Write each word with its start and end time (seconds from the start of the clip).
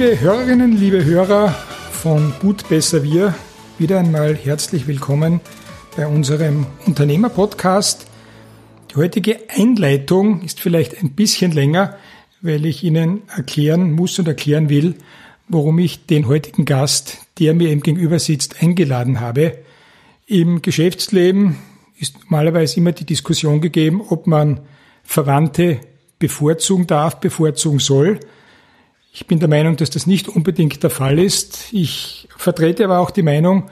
Liebe 0.00 0.18
Hörerinnen, 0.18 0.78
liebe 0.78 1.04
Hörer 1.04 1.50
von 1.92 2.32
Gut 2.40 2.66
Besser 2.70 3.02
Wir, 3.02 3.34
wieder 3.76 3.98
einmal 4.00 4.34
herzlich 4.34 4.86
willkommen 4.86 5.42
bei 5.94 6.06
unserem 6.06 6.64
Unternehmer-Podcast. 6.86 8.06
Die 8.90 8.96
heutige 8.96 9.40
Einleitung 9.50 10.40
ist 10.40 10.58
vielleicht 10.58 11.02
ein 11.02 11.10
bisschen 11.10 11.52
länger, 11.52 11.98
weil 12.40 12.64
ich 12.64 12.82
Ihnen 12.82 13.24
erklären 13.28 13.92
muss 13.92 14.18
und 14.18 14.26
erklären 14.26 14.70
will, 14.70 14.94
warum 15.48 15.78
ich 15.78 16.06
den 16.06 16.26
heutigen 16.28 16.64
Gast, 16.64 17.18
der 17.38 17.52
mir 17.52 17.68
eben 17.68 17.82
gegenüber 17.82 18.18
sitzt, 18.18 18.62
eingeladen 18.62 19.20
habe. 19.20 19.58
Im 20.26 20.62
Geschäftsleben 20.62 21.56
ist 21.98 22.18
normalerweise 22.20 22.78
immer 22.78 22.92
die 22.92 23.04
Diskussion 23.04 23.60
gegeben, 23.60 24.00
ob 24.08 24.26
man 24.26 24.60
Verwandte 25.04 25.78
bevorzugen 26.18 26.86
darf, 26.86 27.20
bevorzugen 27.20 27.80
soll. 27.80 28.18
Ich 29.12 29.26
bin 29.26 29.40
der 29.40 29.48
Meinung, 29.48 29.76
dass 29.76 29.90
das 29.90 30.06
nicht 30.06 30.28
unbedingt 30.28 30.82
der 30.82 30.90
Fall 30.90 31.18
ist. 31.18 31.72
Ich 31.72 32.28
vertrete 32.36 32.84
aber 32.84 33.00
auch 33.00 33.10
die 33.10 33.24
Meinung, 33.24 33.68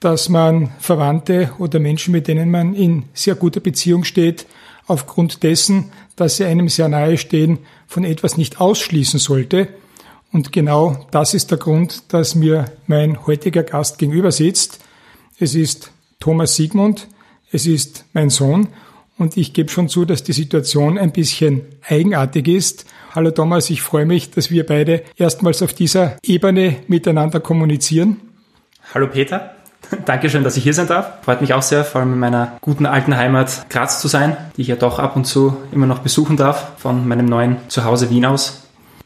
dass 0.00 0.30
man 0.30 0.72
Verwandte 0.78 1.52
oder 1.58 1.78
Menschen, 1.78 2.12
mit 2.12 2.28
denen 2.28 2.50
man 2.50 2.74
in 2.74 3.04
sehr 3.12 3.34
guter 3.34 3.60
Beziehung 3.60 4.04
steht, 4.04 4.46
aufgrund 4.86 5.42
dessen, 5.42 5.92
dass 6.16 6.38
sie 6.38 6.46
einem 6.46 6.70
sehr 6.70 6.88
nahe 6.88 7.18
stehen, 7.18 7.58
von 7.86 8.04
etwas 8.04 8.38
nicht 8.38 8.60
ausschließen 8.60 9.20
sollte. 9.20 9.68
Und 10.32 10.50
genau 10.50 11.06
das 11.10 11.34
ist 11.34 11.50
der 11.50 11.58
Grund, 11.58 12.12
dass 12.12 12.34
mir 12.34 12.64
mein 12.86 13.26
heutiger 13.26 13.62
Gast 13.62 13.98
gegenüber 13.98 14.32
sitzt. 14.32 14.80
Es 15.38 15.54
ist 15.54 15.92
Thomas 16.20 16.56
Siegmund, 16.56 17.06
es 17.52 17.66
ist 17.66 18.06
mein 18.14 18.30
Sohn 18.30 18.68
und 19.20 19.36
ich 19.36 19.52
gebe 19.52 19.70
schon 19.70 19.88
zu, 19.88 20.04
dass 20.04 20.22
die 20.22 20.32
Situation 20.32 20.98
ein 20.98 21.12
bisschen 21.12 21.62
eigenartig 21.86 22.48
ist. 22.48 22.86
Hallo 23.14 23.30
Thomas, 23.30 23.68
ich 23.70 23.82
freue 23.82 24.06
mich, 24.06 24.30
dass 24.30 24.50
wir 24.50 24.64
beide 24.64 25.02
erstmals 25.16 25.62
auf 25.62 25.74
dieser 25.74 26.16
Ebene 26.22 26.76
miteinander 26.88 27.38
kommunizieren. 27.38 28.16
Hallo 28.94 29.06
Peter, 29.08 29.54
Dankeschön, 30.06 30.42
dass 30.42 30.56
ich 30.56 30.62
hier 30.62 30.74
sein 30.74 30.86
darf. 30.86 31.22
Freut 31.22 31.40
mich 31.42 31.52
auch 31.52 31.62
sehr, 31.62 31.84
vor 31.84 32.00
allem 32.00 32.14
in 32.14 32.18
meiner 32.18 32.56
guten 32.60 32.86
alten 32.86 33.16
Heimat 33.16 33.68
Graz 33.68 34.00
zu 34.00 34.08
sein, 34.08 34.36
die 34.56 34.62
ich 34.62 34.68
ja 34.68 34.76
doch 34.76 34.98
ab 34.98 35.16
und 35.16 35.26
zu 35.26 35.56
immer 35.70 35.86
noch 35.86 35.98
besuchen 35.98 36.36
darf, 36.36 36.78
von 36.78 37.06
meinem 37.06 37.26
neuen 37.26 37.58
Zuhause 37.68 38.10
Wien 38.10 38.24
aus. 38.24 38.62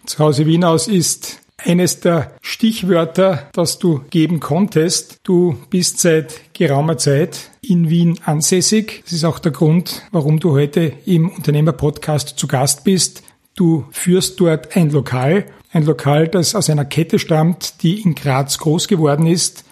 Zuhause 0.07 0.47
Wien 0.47 0.65
aus 0.65 0.87
ist 0.87 1.39
eines 1.59 2.01
der 2.01 2.33
Stichwörter, 2.43 3.49
das 3.53 3.79
du 3.79 4.03
geben 4.11 4.41
konntest. 4.41 5.17
Du 5.25 5.57
bist 5.71 6.01
seit 6.01 6.53
geraumer 6.53 6.99
Zeit 6.99 7.51
in 7.71 7.91
Wien 7.91 8.19
ansässig. 8.25 9.03
Das 9.05 9.13
ist 9.13 9.25
auch 9.25 9.39
der 9.39 9.53
Grund, 9.53 10.03
warum 10.13 10.41
du 10.41 10.53
heute 10.53 10.93
im 11.07 11.29
Unternehmer-Podcast 11.29 12.39
zu 12.39 12.47
Gast 12.47 12.85
bist. 12.85 13.23
Du 13.55 13.85
führst 13.91 14.41
dort 14.41 14.77
ein 14.77 14.91
Lokal, 14.91 15.47
ein 15.73 15.85
Lokal, 15.85 16.29
das 16.29 16.55
aus 16.55 16.71
einer 16.71 16.85
Kette 16.85 17.19
stammt, 17.19 17.83
die 17.83 18.01
in 18.01 18.15
Graz 18.15 18.59
groß 18.59 18.89
geworden 18.89 19.27
ist. 19.27 19.65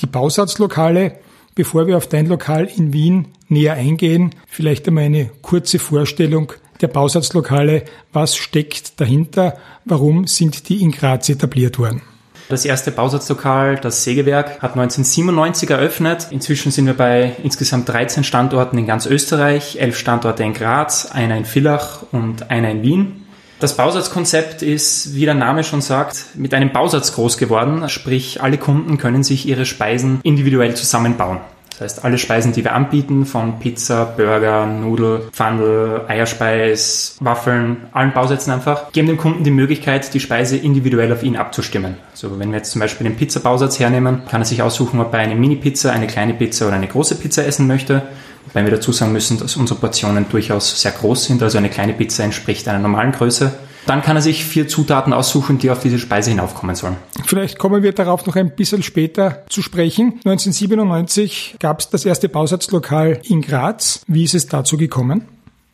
Die 0.00 0.06
Bausatzlokale. 0.06 1.18
Bevor 1.54 1.86
wir 1.86 1.96
auf 1.96 2.06
dein 2.06 2.26
Lokal 2.26 2.66
in 2.66 2.92
Wien 2.92 3.28
näher 3.48 3.74
eingehen, 3.74 4.34
vielleicht 4.46 4.86
einmal 4.86 5.04
eine 5.04 5.30
kurze 5.40 5.78
Vorstellung 5.78 6.52
der 6.80 6.88
Bausatzlokale. 6.88 7.84
Was 8.12 8.36
steckt 8.36 9.00
dahinter? 9.00 9.56
Warum 9.84 10.26
sind 10.26 10.68
die 10.68 10.82
in 10.82 10.92
Graz 10.92 11.28
etabliert 11.28 11.78
worden? 11.78 12.02
Das 12.48 12.64
erste 12.64 12.92
Bausatzlokal, 12.92 13.74
das 13.74 14.04
Sägewerk, 14.04 14.62
hat 14.62 14.72
1997 14.72 15.68
eröffnet. 15.68 16.28
Inzwischen 16.30 16.70
sind 16.70 16.86
wir 16.86 16.94
bei 16.94 17.34
insgesamt 17.42 17.88
13 17.88 18.22
Standorten 18.22 18.78
in 18.78 18.86
ganz 18.86 19.04
Österreich, 19.04 19.80
11 19.80 19.98
Standorte 19.98 20.44
in 20.44 20.52
Graz, 20.52 21.10
einer 21.10 21.36
in 21.36 21.44
Villach 21.44 22.04
und 22.12 22.48
einer 22.48 22.70
in 22.70 22.82
Wien. 22.82 23.26
Das 23.58 23.76
Bausatzkonzept 23.76 24.62
ist, 24.62 25.16
wie 25.16 25.24
der 25.24 25.34
Name 25.34 25.64
schon 25.64 25.80
sagt, 25.80 26.26
mit 26.34 26.54
einem 26.54 26.72
Bausatz 26.72 27.14
groß 27.14 27.36
geworden. 27.36 27.88
Sprich, 27.88 28.42
alle 28.42 28.58
Kunden 28.58 28.96
können 28.96 29.24
sich 29.24 29.48
ihre 29.48 29.66
Speisen 29.66 30.20
individuell 30.22 30.76
zusammenbauen. 30.76 31.40
Das 31.78 31.92
heißt, 31.92 32.04
alle 32.06 32.16
Speisen, 32.16 32.52
die 32.52 32.64
wir 32.64 32.72
anbieten, 32.72 33.26
von 33.26 33.58
Pizza, 33.58 34.06
Burger, 34.06 34.64
Nudel, 34.64 35.28
Pfandel, 35.30 36.00
Eierspeis, 36.08 37.18
Waffeln, 37.20 37.88
allen 37.92 38.14
Bausätzen 38.14 38.50
einfach, 38.50 38.92
geben 38.92 39.08
dem 39.08 39.18
Kunden 39.18 39.44
die 39.44 39.50
Möglichkeit, 39.50 40.14
die 40.14 40.20
Speise 40.20 40.56
individuell 40.56 41.12
auf 41.12 41.22
ihn 41.22 41.36
abzustimmen. 41.36 41.96
Also 42.12 42.38
wenn 42.38 42.50
wir 42.50 42.56
jetzt 42.56 42.70
zum 42.70 42.80
Beispiel 42.80 43.06
den 43.06 43.16
Pizza-Bausatz 43.16 43.78
hernehmen, 43.78 44.22
kann 44.26 44.40
er 44.40 44.46
sich 44.46 44.62
aussuchen, 44.62 45.00
ob 45.00 45.12
er 45.12 45.20
eine 45.20 45.34
Mini-Pizza, 45.34 45.92
eine 45.92 46.06
kleine 46.06 46.32
Pizza 46.32 46.66
oder 46.66 46.76
eine 46.76 46.88
große 46.88 47.16
Pizza 47.16 47.44
essen 47.44 47.66
möchte. 47.66 48.00
Wobei 48.46 48.64
wir 48.64 48.70
dazu 48.70 48.92
sagen 48.92 49.12
müssen, 49.12 49.38
dass 49.38 49.56
unsere 49.56 49.78
Portionen 49.78 50.24
durchaus 50.30 50.80
sehr 50.80 50.92
groß 50.92 51.26
sind, 51.26 51.42
also 51.42 51.58
eine 51.58 51.68
kleine 51.68 51.92
Pizza 51.92 52.24
entspricht 52.24 52.66
einer 52.68 52.78
normalen 52.78 53.12
Größe. 53.12 53.52
Dann 53.86 54.02
kann 54.02 54.16
er 54.16 54.22
sich 54.22 54.44
vier 54.44 54.68
Zutaten 54.68 55.12
aussuchen, 55.12 55.58
die 55.58 55.70
auf 55.70 55.80
diese 55.80 55.98
Speise 55.98 56.30
hinaufkommen 56.30 56.74
sollen. 56.74 56.96
Vielleicht 57.24 57.58
kommen 57.58 57.82
wir 57.82 57.92
darauf 57.92 58.26
noch 58.26 58.36
ein 58.36 58.54
bisschen 58.54 58.82
später 58.82 59.44
zu 59.48 59.62
sprechen. 59.62 60.20
1997 60.24 61.56
gab 61.60 61.80
es 61.80 61.88
das 61.88 62.04
erste 62.04 62.28
Bausatzlokal 62.28 63.20
in 63.24 63.42
Graz. 63.42 64.02
Wie 64.06 64.24
ist 64.24 64.34
es 64.34 64.46
dazu 64.46 64.76
gekommen? 64.76 65.26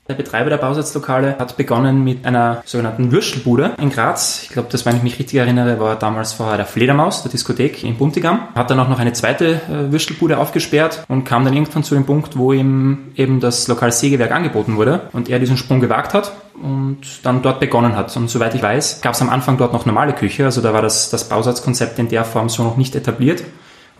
Der 0.09 0.15
Betreiber 0.15 0.51
der 0.51 0.57
Bausatzlokale 0.57 1.37
hat 1.39 1.57
begonnen 1.57 2.03
mit 2.03 2.27
einer 2.27 2.65
sogenannten 2.65 3.13
Würstelbude 3.13 3.77
in 3.81 3.89
Graz. 3.91 4.41
Ich 4.43 4.49
glaube, 4.49 4.67
das, 4.69 4.85
wenn 4.85 4.97
ich 4.97 5.05
mich 5.05 5.17
richtig 5.21 5.39
erinnere, 5.39 5.79
war 5.79 5.95
damals 5.95 6.33
vorher 6.33 6.57
der 6.57 6.67
Fledermaus, 6.67 7.23
der 7.23 7.31
Diskothek 7.31 7.85
in 7.85 7.97
Buntigam. 7.97 8.49
Hat 8.57 8.69
dann 8.69 8.81
auch 8.81 8.89
noch 8.89 8.99
eine 8.99 9.13
zweite 9.13 9.61
äh, 9.71 9.93
Würstelbude 9.93 10.39
aufgesperrt 10.39 11.05
und 11.07 11.23
kam 11.23 11.45
dann 11.45 11.55
irgendwann 11.55 11.85
zu 11.85 11.95
dem 11.95 12.05
Punkt, 12.05 12.37
wo 12.37 12.53
ihm 12.53 13.13
eben 13.15 13.39
das 13.39 13.69
Lokal 13.69 13.93
Sägewerk 13.93 14.33
angeboten 14.33 14.77
wurde 14.77 15.03
und 15.13 15.29
er 15.29 15.39
diesen 15.39 15.57
Sprung 15.57 15.79
gewagt 15.79 16.15
hat 16.15 16.33
und 16.61 16.99
dann 17.23 17.41
dort 17.43 17.61
begonnen 17.61 17.95
hat. 17.95 18.17
Und 18.17 18.29
soweit 18.29 18.57
ich 18.57 18.63
weiß, 18.63 19.03
gab 19.03 19.15
es 19.15 19.23
am 19.23 19.31
Anfang 19.31 19.57
dort 19.57 19.73
noch 19.73 19.87
normale 19.87 20.15
Küche, 20.15 20.45
also 20.45 20.61
da 20.61 20.73
war 20.75 20.83
das, 20.83 21.11
das 21.11 21.29
Bausatzkonzept 21.29 22.01
in 22.01 22.09
der 22.09 22.25
Form 22.25 22.49
so 22.49 22.65
noch 22.65 22.77
nicht 22.77 22.97
etabliert. 22.97 23.45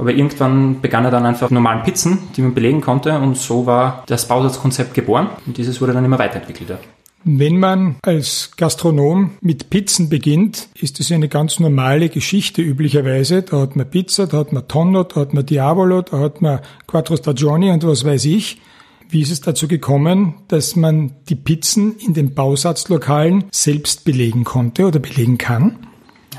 Aber 0.03 0.11
irgendwann 0.11 0.81
begann 0.81 1.05
er 1.05 1.13
dann 1.13 1.25
einfach 1.25 1.49
normalen 1.51 1.85
Pizzen, 1.85 2.19
die 2.37 2.43
man 2.43 2.55
belegen 2.55 2.81
konnte 2.81 3.21
und 3.21 3.37
so 3.37 3.67
war 3.67 4.03
das 4.07 4.27
Bausatzkonzept 4.27 4.95
geboren 4.95 5.29
und 5.47 5.59
dieses 5.59 5.81
wurde 5.81 5.93
dann 5.93 6.05
immer 6.05 6.19
weiterentwickelt. 6.19 6.77
Wenn 7.23 7.61
man 7.61 7.95
als 8.03 8.51
Gastronom 8.57 9.31
mit 9.41 9.71
Pizzen 9.71 10.09
beginnt, 10.09 10.71
ist 10.75 10.99
es 10.99 11.13
eine 11.13 11.29
ganz 11.29 11.61
normale 11.61 12.09
Geschichte 12.09 12.63
üblicherweise. 12.63 13.43
Da 13.43 13.61
hat 13.61 13.77
man 13.77 13.89
Pizza, 13.89 14.27
da 14.27 14.39
hat 14.39 14.53
man 14.53 14.67
Tonno, 14.67 15.05
da 15.05 15.21
hat 15.21 15.35
man 15.35 15.47
Diavolo, 15.47 16.03
da 16.03 16.19
hat 16.19 16.43
man 16.43 16.59
Quattro 16.89 17.17
Stagioni 17.17 17.71
und 17.71 17.87
was 17.87 18.05
weiß 18.05 18.25
ich. 18.25 18.61
Wie 19.09 19.23
ist 19.23 19.31
es 19.31 19.41
dazu 19.41 19.69
gekommen, 19.69 20.35
dass 20.49 20.75
man 20.75 21.13
die 21.29 21.37
Pizzen 21.37 21.95
in 21.99 22.13
den 22.13 22.35
Bausatzlokalen 22.35 23.45
selbst 23.53 24.05
belegen 24.05 24.43
konnte 24.43 24.85
oder 24.85 24.99
belegen 24.99 25.39
kann? 25.39 25.79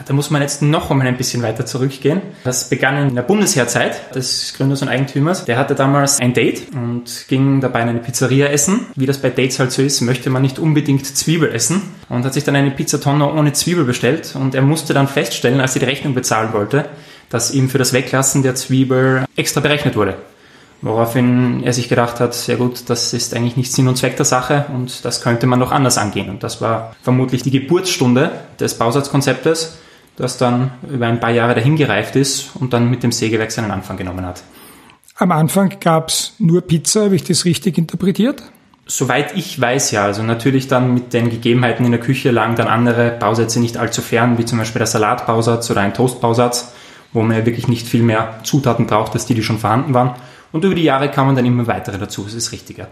Da 0.05 0.13
muss 0.13 0.29
man 0.29 0.41
jetzt 0.41 0.61
noch 0.61 0.91
einmal 0.91 1.07
ein 1.07 1.17
bisschen 1.17 1.41
weiter 1.43 1.65
zurückgehen. 1.65 2.21
Das 2.43 2.69
begann 2.69 3.09
in 3.09 3.15
der 3.15 3.21
Bundesheerzeit 3.21 4.13
des 4.15 4.53
Gründers 4.55 4.81
und 4.81 4.89
Eigentümers. 4.89 5.45
Der 5.45 5.57
hatte 5.57 5.75
damals 5.75 6.19
ein 6.19 6.33
Date 6.33 6.63
und 6.73 7.25
ging 7.27 7.61
dabei 7.61 7.81
in 7.81 7.89
eine 7.89 7.99
Pizzeria 7.99 8.47
essen. 8.47 8.87
Wie 8.95 9.05
das 9.05 9.19
bei 9.19 9.29
Dates 9.29 9.59
halt 9.59 9.71
so 9.71 9.81
ist, 9.81 10.01
möchte 10.01 10.29
man 10.29 10.41
nicht 10.41 10.59
unbedingt 10.59 11.05
Zwiebel 11.05 11.53
essen 11.53 11.81
und 12.09 12.25
hat 12.25 12.33
sich 12.33 12.43
dann 12.43 12.55
eine 12.55 12.71
Pizzatonne 12.71 13.31
ohne 13.31 13.53
Zwiebel 13.53 13.85
bestellt 13.85 14.35
und 14.35 14.55
er 14.55 14.61
musste 14.61 14.93
dann 14.93 15.07
feststellen, 15.07 15.61
als 15.61 15.75
er 15.75 15.79
die 15.79 15.85
Rechnung 15.85 16.13
bezahlen 16.13 16.53
wollte, 16.53 16.85
dass 17.29 17.53
ihm 17.53 17.69
für 17.69 17.77
das 17.77 17.93
Weglassen 17.93 18.43
der 18.43 18.55
Zwiebel 18.55 19.25
extra 19.35 19.61
berechnet 19.61 19.95
wurde. 19.95 20.15
Woraufhin 20.81 21.63
er 21.63 21.71
sich 21.71 21.87
gedacht 21.87 22.19
hat, 22.19 22.33
sehr 22.33 22.57
gut, 22.57 22.89
das 22.89 23.13
ist 23.13 23.33
eigentlich 23.33 23.55
nicht 23.55 23.71
Sinn 23.71 23.87
und 23.87 23.97
Zweck 23.97 24.17
der 24.17 24.25
Sache 24.25 24.65
und 24.73 25.05
das 25.05 25.21
könnte 25.21 25.47
man 25.47 25.57
noch 25.57 25.71
anders 25.71 25.97
angehen. 25.97 26.29
Und 26.29 26.43
das 26.43 26.59
war 26.59 26.93
vermutlich 27.01 27.41
die 27.41 27.51
Geburtsstunde 27.51 28.31
des 28.59 28.77
Bausatzkonzeptes 28.77 29.77
das 30.15 30.37
dann 30.37 30.71
über 30.89 31.07
ein 31.07 31.19
paar 31.19 31.31
Jahre 31.31 31.55
dahin 31.55 31.75
gereift 31.75 32.15
ist 32.15 32.55
und 32.55 32.73
dann 32.73 32.89
mit 32.89 33.03
dem 33.03 33.11
Sägewerk 33.11 33.51
seinen 33.51 33.71
Anfang 33.71 33.97
genommen 33.97 34.25
hat. 34.25 34.43
Am 35.15 35.31
Anfang 35.31 35.79
gab 35.79 36.09
es 36.09 36.33
nur 36.39 36.61
Pizza, 36.61 37.05
habe 37.05 37.15
ich 37.15 37.23
das 37.23 37.45
richtig 37.45 37.77
interpretiert? 37.77 38.43
Soweit 38.85 39.37
ich 39.37 39.59
weiß, 39.59 39.91
ja. 39.91 40.03
Also 40.03 40.23
natürlich 40.23 40.67
dann 40.67 40.93
mit 40.93 41.13
den 41.13 41.29
Gegebenheiten 41.29 41.85
in 41.85 41.91
der 41.91 42.01
Küche 42.01 42.31
lagen 42.31 42.55
dann 42.55 42.67
andere 42.67 43.11
Bausätze 43.11 43.59
nicht 43.59 43.77
allzu 43.77 44.01
fern, 44.01 44.37
wie 44.37 44.45
zum 44.45 44.57
Beispiel 44.57 44.79
der 44.79 44.87
Salatbausatz 44.87 45.69
oder 45.71 45.81
ein 45.81 45.93
Toastbausatz, 45.93 46.73
wo 47.13 47.21
man 47.21 47.37
ja 47.37 47.45
wirklich 47.45 47.67
nicht 47.67 47.87
viel 47.87 48.03
mehr 48.03 48.39
Zutaten 48.43 48.87
braucht, 48.87 49.13
als 49.13 49.25
die, 49.25 49.35
die 49.35 49.43
schon 49.43 49.59
vorhanden 49.59 49.93
waren. 49.93 50.15
Und 50.51 50.65
über 50.65 50.75
die 50.75 50.83
Jahre 50.83 51.09
kamen 51.09 51.35
dann 51.35 51.45
immer 51.45 51.67
weitere 51.67 51.97
dazu, 51.97 52.23
das 52.23 52.33
ist 52.33 52.51
richtiger. 52.51 52.87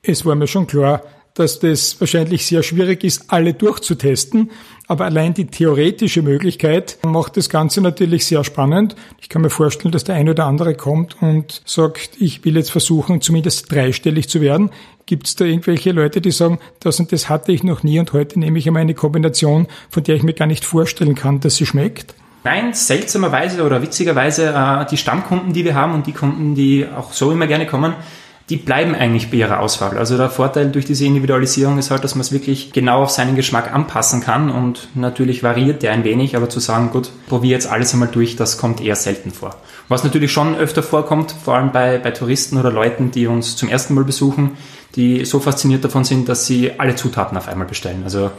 Es 0.02 0.26
war 0.26 0.36
mir 0.36 0.48
schon 0.48 0.68
klar, 0.68 1.02
dass 1.34 1.60
das 1.60 2.00
wahrscheinlich 2.00 2.46
sehr 2.46 2.64
schwierig 2.64 3.04
ist, 3.04 3.26
alle 3.32 3.54
durchzutesten. 3.54 4.52
Aber 4.88 5.06
allein 5.06 5.34
die 5.34 5.48
theoretische 5.48 6.22
Möglichkeit 6.22 6.98
macht 7.04 7.38
das 7.38 7.50
Ganze 7.50 7.82
natürlich 7.82 8.26
sehr 8.26 8.44
spannend. 8.44 8.96
Ich 9.20 9.30
kann 9.30 9.42
mir 9.42 9.50
vorstellen, 9.50 9.92
dass 9.92 10.04
der 10.04 10.16
eine 10.16 10.32
oder 10.32 10.46
andere 10.46 10.76
kommt 10.76 11.22
und 11.22 11.62
sagt, 11.66 12.12
ich 12.20 12.46
will 12.46 12.58
jetzt 12.58 12.72
versuchen, 12.72 13.22
zumindest 13.22 13.72
dreistellig 13.72 14.30
zu 14.30 14.42
werden. 14.42 14.70
Gibt 15.06 15.28
es 15.28 15.36
da 15.36 15.44
irgendwelche 15.44 15.92
Leute, 15.92 16.22
die 16.22 16.32
sagen, 16.32 16.60
das 16.80 17.00
und 17.00 17.12
das 17.12 17.28
hatte 17.28 17.52
ich 17.52 17.64
noch 17.64 17.84
nie 17.84 18.00
und 18.00 18.14
heute 18.14 18.40
nehme 18.40 18.58
ich 18.58 18.68
einmal 18.68 18.84
eine 18.84 18.94
Kombination, 18.94 19.68
von 19.90 20.04
der 20.04 20.16
ich 20.16 20.24
mir 20.24 20.34
gar 20.34 20.48
nicht 20.48 20.64
vorstellen 20.64 21.16
kann, 21.16 21.42
dass 21.42 21.56
sie 21.56 21.66
schmeckt? 21.66 22.16
Nein, 22.46 22.74
seltsamerweise 22.74 23.64
oder 23.64 23.82
witzigerweise 23.82 24.54
äh, 24.54 24.86
die 24.90 24.98
Stammkunden, 24.98 25.54
die 25.54 25.66
wir 25.66 25.76
haben 25.76 25.94
und 25.94 26.08
die 26.08 26.14
Kunden, 26.14 26.56
die 26.56 26.86
auch 26.86 27.14
so 27.14 27.32
immer 27.32 27.48
gerne 27.48 27.66
kommen, 27.66 27.96
die 28.50 28.58
bleiben 28.58 28.94
eigentlich 28.94 29.32
bei 29.32 29.38
ihrer 29.38 29.60
Auswahl. 29.60 29.98
Also 29.98 30.18
der 30.18 30.30
Vorteil 30.30 30.70
durch 30.70 30.86
diese 30.86 31.06
Individualisierung 31.06 31.78
ist 31.78 31.92
halt, 31.92 32.04
dass 32.04 32.16
man 32.16 32.22
es 32.22 32.34
wirklich 32.34 32.74
genau 32.74 33.04
auf 33.04 33.10
seinen 33.10 33.36
Geschmack 33.36 33.74
anpassen 33.74 34.22
kann 34.22 34.50
und 34.50 34.90
natürlich 34.96 35.44
variiert 35.44 35.82
der 35.82 35.94
ein 35.94 36.04
wenig, 36.04 36.36
aber 36.36 36.50
zu 36.50 36.60
sagen, 36.60 36.92
gut, 36.92 37.10
probiere 37.28 37.54
jetzt 37.54 37.68
alles 37.68 37.94
einmal 37.94 38.10
durch, 38.10 38.36
das 38.36 38.58
kommt 38.58 38.82
eher 38.82 38.98
selten 38.98 39.32
vor. 39.32 39.56
Was 39.88 40.04
natürlich 40.04 40.32
schon 40.32 40.56
öfter 40.56 40.84
vorkommt, 40.84 41.34
vor 41.44 41.56
allem 41.56 41.72
bei, 41.72 41.98
bei 41.98 42.12
Touristen 42.12 42.58
oder 42.58 42.72
Leuten, 42.72 43.12
die 43.12 43.28
uns 43.28 43.56
zum 43.56 43.70
ersten 43.70 43.94
Mal 43.94 44.04
besuchen, 44.04 44.58
die 44.96 45.26
so 45.26 45.40
fasziniert 45.40 45.84
davon 45.84 46.04
sind, 46.04 46.30
dass 46.30 46.46
sie 46.46 46.80
alle 46.80 46.96
Zutaten 46.96 47.38
auf 47.38 47.48
einmal 47.48 47.68
bestellen. 47.68 48.02
Also 48.04 48.32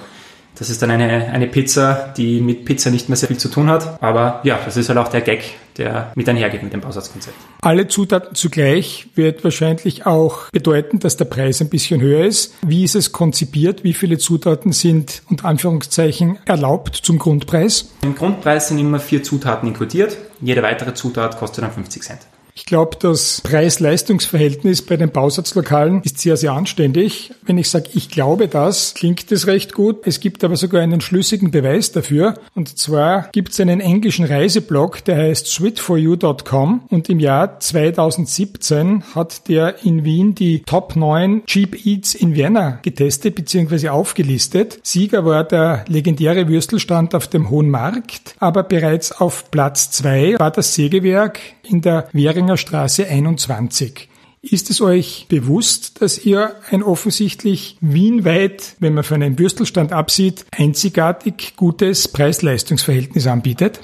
das 0.57 0.71
ist 0.71 0.81
dann 0.83 0.91
eine, 0.91 1.33
eine 1.33 1.49
Pizza, 1.49 2.15
die 2.17 2.41
mit 2.41 2.65
Pizza 2.65 2.91
nicht 2.91 3.09
mehr 3.09 3.17
sehr 3.17 3.29
viel 3.29 3.39
zu 3.39 3.49
tun 3.49 3.69
hat. 3.69 4.01
Aber 4.01 4.41
ja, 4.45 4.59
das 4.65 4.77
ist 4.77 4.89
halt 4.89 4.99
auch 4.99 5.09
der 5.09 5.21
Gag, 5.21 5.43
der 5.77 6.13
mit 6.15 6.29
einhergeht 6.29 6.63
mit 6.63 6.73
dem 6.73 6.81
Bausatzkonzept. 6.81 7.37
Alle 7.61 7.89
Zutaten 7.89 8.37
zugleich 8.37 9.09
wird 9.17 9.43
wahrscheinlich 9.43 10.07
auch 10.07 10.51
bedeuten, 10.51 11.01
dass 11.01 11.17
der 11.17 11.25
Preis 11.25 11.61
ein 11.61 11.71
bisschen 11.71 12.01
höher 12.01 12.25
ist. 12.25 12.55
Wie 12.63 12.85
ist 12.85 12.95
es 12.95 13.11
konzipiert? 13.11 13.83
Wie 13.83 13.95
viele 13.95 14.19
Zutaten 14.19 14.71
sind 14.71 15.23
unter 15.29 15.47
Anführungszeichen 15.47 16.39
erlaubt 16.45 16.95
zum 16.95 17.19
Grundpreis? 17.19 17.91
Im 18.03 18.15
Grundpreis 18.15 18.69
sind 18.69 18.79
immer 18.79 19.01
vier 19.01 19.25
Zutaten 19.25 19.69
inkludiert. 19.69 20.17
Jede 20.41 20.63
weitere 20.63 20.95
Zutat 20.95 21.37
kostet 21.37 21.65
dann 21.65 21.73
50 21.73 22.03
Cent. 22.03 22.21
Ich 22.57 22.67
glaube, 22.67 22.97
das 23.01 23.41
Preis-Leistungs-Verhältnis 23.43 24.83
bei 24.83 24.97
den 24.97 25.11
Bausatzlokalen 25.11 26.03
ist 26.05 26.21
sehr, 26.21 26.37
sehr 26.37 26.53
anständig. 26.53 27.33
Wenn 27.45 27.59
ich 27.59 27.69
sage, 27.69 27.91
ich 27.95 28.11
glaube 28.11 28.47
das, 28.47 28.95
klingt 28.95 29.33
es 29.33 29.49
recht 29.49 29.75
gut. 29.75 30.07
Es 30.07 30.21
gibt 30.21 30.45
aber 30.45 30.55
sogar 30.55 30.81
einen 30.81 31.01
schlüssigen 31.01 31.51
Beweis 31.51 31.91
dafür. 31.91 32.35
Und 32.55 32.79
zwar 32.79 33.29
gibt 33.33 33.51
es 33.51 33.59
einen 33.59 33.81
englischen 33.81 34.25
Reiseblog, 34.25 35.05
der 35.05 35.17
heißt 35.17 35.49
sweetforyou.com 35.49 36.83
und 36.91 37.09
im 37.09 37.19
Jahr 37.19 37.59
2017 37.59 39.03
hat 39.17 39.49
der 39.49 39.85
in 39.85 40.05
Wien 40.05 40.37
die 40.37 40.63
Top 40.63 40.95
9 40.95 41.47
Cheap 41.47 41.85
Eats 41.85 42.15
in 42.15 42.37
Vienna 42.37 42.79
getestet 42.83 43.35
bzw. 43.35 43.89
aufgelistet. 43.89 44.79
Sieger 44.85 45.25
war 45.25 45.43
der 45.43 45.85
legendäre 45.89 46.47
Würstelstand 46.47 47.17
auf 47.17 47.27
dem 47.27 47.51
Hohen 47.51 47.69
Markt, 47.69 48.37
aber 48.39 48.63
bereits 48.63 49.11
auf 49.11 49.51
Platz 49.51 49.91
2 49.91 50.37
war 50.39 50.53
das 50.53 50.75
Sägewerk 50.77 51.41
in 51.65 51.81
der 51.81 52.09
Straße 52.57 53.07
21. 53.07 54.09
Ist 54.43 54.69
es 54.69 54.81
euch 54.83 55.27
bewusst, 55.29 56.03
dass 56.03 56.25
ihr 56.25 56.55
ein 56.71 56.83
offensichtlich 56.83 57.79
wienweit, 57.81 58.77
wenn 58.79 58.93
man 58.93 59.03
von 59.03 59.23
einem 59.23 59.39
Würstelstand 59.39 59.93
absieht, 59.93 60.45
einzigartig 60.51 61.55
gutes 61.57 62.09
Preis-Leistungs-Verhältnis 62.09 63.27
anbietet? 63.27 63.81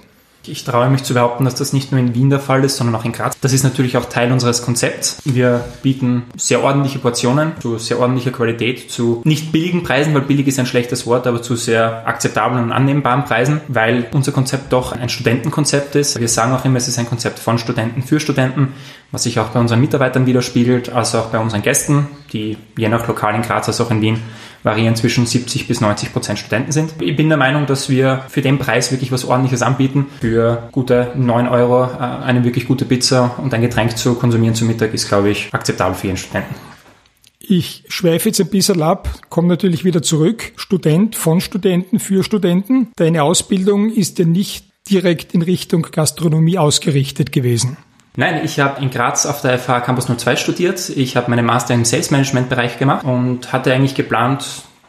Ich 0.47 0.65
traue 0.65 0.89
mich 0.89 1.03
zu 1.03 1.13
behaupten, 1.15 1.45
dass 1.45 1.55
das 1.55 1.73
nicht 1.73 1.93
nur 1.93 2.01
in 2.01 2.15
Wien 2.15 2.31
der 2.31 2.41
Fall 2.41 2.65
ist, 2.65 2.77
sondern 2.77 2.97
auch 2.97 3.05
in 3.05 3.13
Graz. 3.13 3.39
Das 3.41 3.53
ist 3.53 3.63
natürlich 3.63 3.97
auch 3.99 4.07
Teil 4.07 4.33
unseres 4.33 4.63
Konzepts. 4.63 5.19
Wir 5.25 5.65
bieten 5.83 6.25
sehr 6.37 6.63
ordentliche 6.65 6.99
Portionen 6.99 7.53
zu 7.61 7.79
sehr 7.79 8.01
ordentlicher 8.01 8.31
Qualität, 8.31 8.91
zu 8.91 9.21
nicht 9.25 9.53
billigen 9.53 9.83
Preisen, 9.83 10.15
weil 10.15 10.23
billig 10.23 10.47
ist 10.47 10.59
ein 10.59 10.67
schlechtes 10.67 11.07
Wort, 11.07 11.27
aber 11.27 11.43
zu 11.43 11.57
sehr 11.57 12.07
akzeptablen 12.07 12.65
und 12.65 12.73
annehmbaren 12.73 13.25
Preisen, 13.25 13.61
weil 13.69 14.07
unser 14.13 14.33
Konzept 14.33 14.73
doch 14.73 14.93
ein 14.93 15.11
Studentenkonzept 15.11 15.95
ist. 15.95 16.19
Wir 16.19 16.29
sagen 16.29 16.53
auch 16.53 16.65
immer, 16.65 16.79
es 16.79 16.89
ist 16.89 16.99
ein 16.99 17.07
Konzept 17.07 17.39
von 17.39 17.59
Studenten 17.59 18.03
für 18.03 18.19
Studenten, 18.19 18.69
was 19.12 19.25
sich 19.25 19.39
auch 19.39 19.49
bei 19.49 19.61
unseren 19.61 19.81
Mitarbeitern 19.81 20.27
widerspiegelt, 20.27 20.91
als 20.91 21.15
auch 21.15 21.27
bei 21.27 21.39
unseren 21.39 21.62
Gästen, 21.62 22.09
die 22.33 22.57
je 22.77 22.89
nach 22.89 23.07
Lokal 23.09 23.35
in 23.35 23.43
Graz 23.43 23.69
als 23.69 23.81
auch 23.81 23.91
in 23.91 24.01
Wien 24.01 24.19
variieren 24.62 24.95
zwischen 24.95 25.27
70 25.27 25.69
bis 25.69 25.81
90 25.81 26.12
Prozent 26.12 26.39
Studenten 26.39 26.73
sind. 26.73 26.93
Ich 27.01 27.17
bin 27.17 27.29
der 27.29 27.39
Meinung, 27.39 27.67
dass 27.67 27.89
wir 27.89 28.25
für 28.29 28.43
den 28.43 28.59
Preis 28.59 28.91
wirklich 28.93 29.11
was 29.11 29.25
ordentliches 29.25 29.62
anbieten. 29.62 30.07
Für 30.21 30.69
gute 30.73 31.12
9 31.17 31.49
Euro 31.49 31.85
äh, 31.85 31.99
eine 31.99 32.45
wirklich 32.45 32.67
gute 32.67 32.85
Pizza 32.85 33.37
und 33.39 33.55
ein 33.55 33.62
Getränk 33.62 33.97
zu 33.97 34.15
konsumieren 34.15 34.55
zum 34.55 34.69
Mittag 34.69 34.93
ist, 34.93 35.09
glaube 35.09 35.31
ich, 35.31 35.49
akzeptabel 35.53 35.95
für 35.95 36.09
jeden 36.09 36.19
Studenten. 36.19 36.55
Ich 37.39 37.85
schweife 37.89 38.29
jetzt 38.29 38.41
ein 38.41 38.51
bisschen 38.51 38.83
ab, 38.83 39.09
komme 39.29 39.49
natürlich 39.49 39.85
wieder 39.85 40.03
zurück. 40.03 40.53
Student 40.57 41.17
von 41.17 41.41
Studenten 41.41 41.99
für 41.99 42.23
Studenten. 42.23 42.89
Deine 42.97 43.23
Ausbildung 43.23 43.91
ist 43.91 44.19
ja 44.19 44.25
nicht 44.25 44.67
direkt 44.89 45.35
in 45.35 45.43
Richtung 45.43 45.83
Gastronomie 45.91 46.59
ausgerichtet 46.59 47.33
gewesen. 47.33 47.77
Nein, 48.21 48.43
ich 48.45 48.61
habe 48.61 48.83
in 48.83 48.91
Graz 48.91 49.25
auf 49.25 49.41
der 49.41 49.59
FH 49.59 49.81
Campus 49.81 50.05
02 50.05 50.37
studiert. 50.37 50.91
Ich 50.91 51.17
habe 51.17 51.31
meine 51.31 51.43
Master 51.43 51.73
im 51.73 51.87
Sales 51.87 52.11
Management 52.11 52.51
Bereich 52.51 52.79
gemacht 52.79 53.03
und 53.03 53.51
hatte 53.51 53.73
eigentlich 53.73 53.95
geplant, 53.95 54.45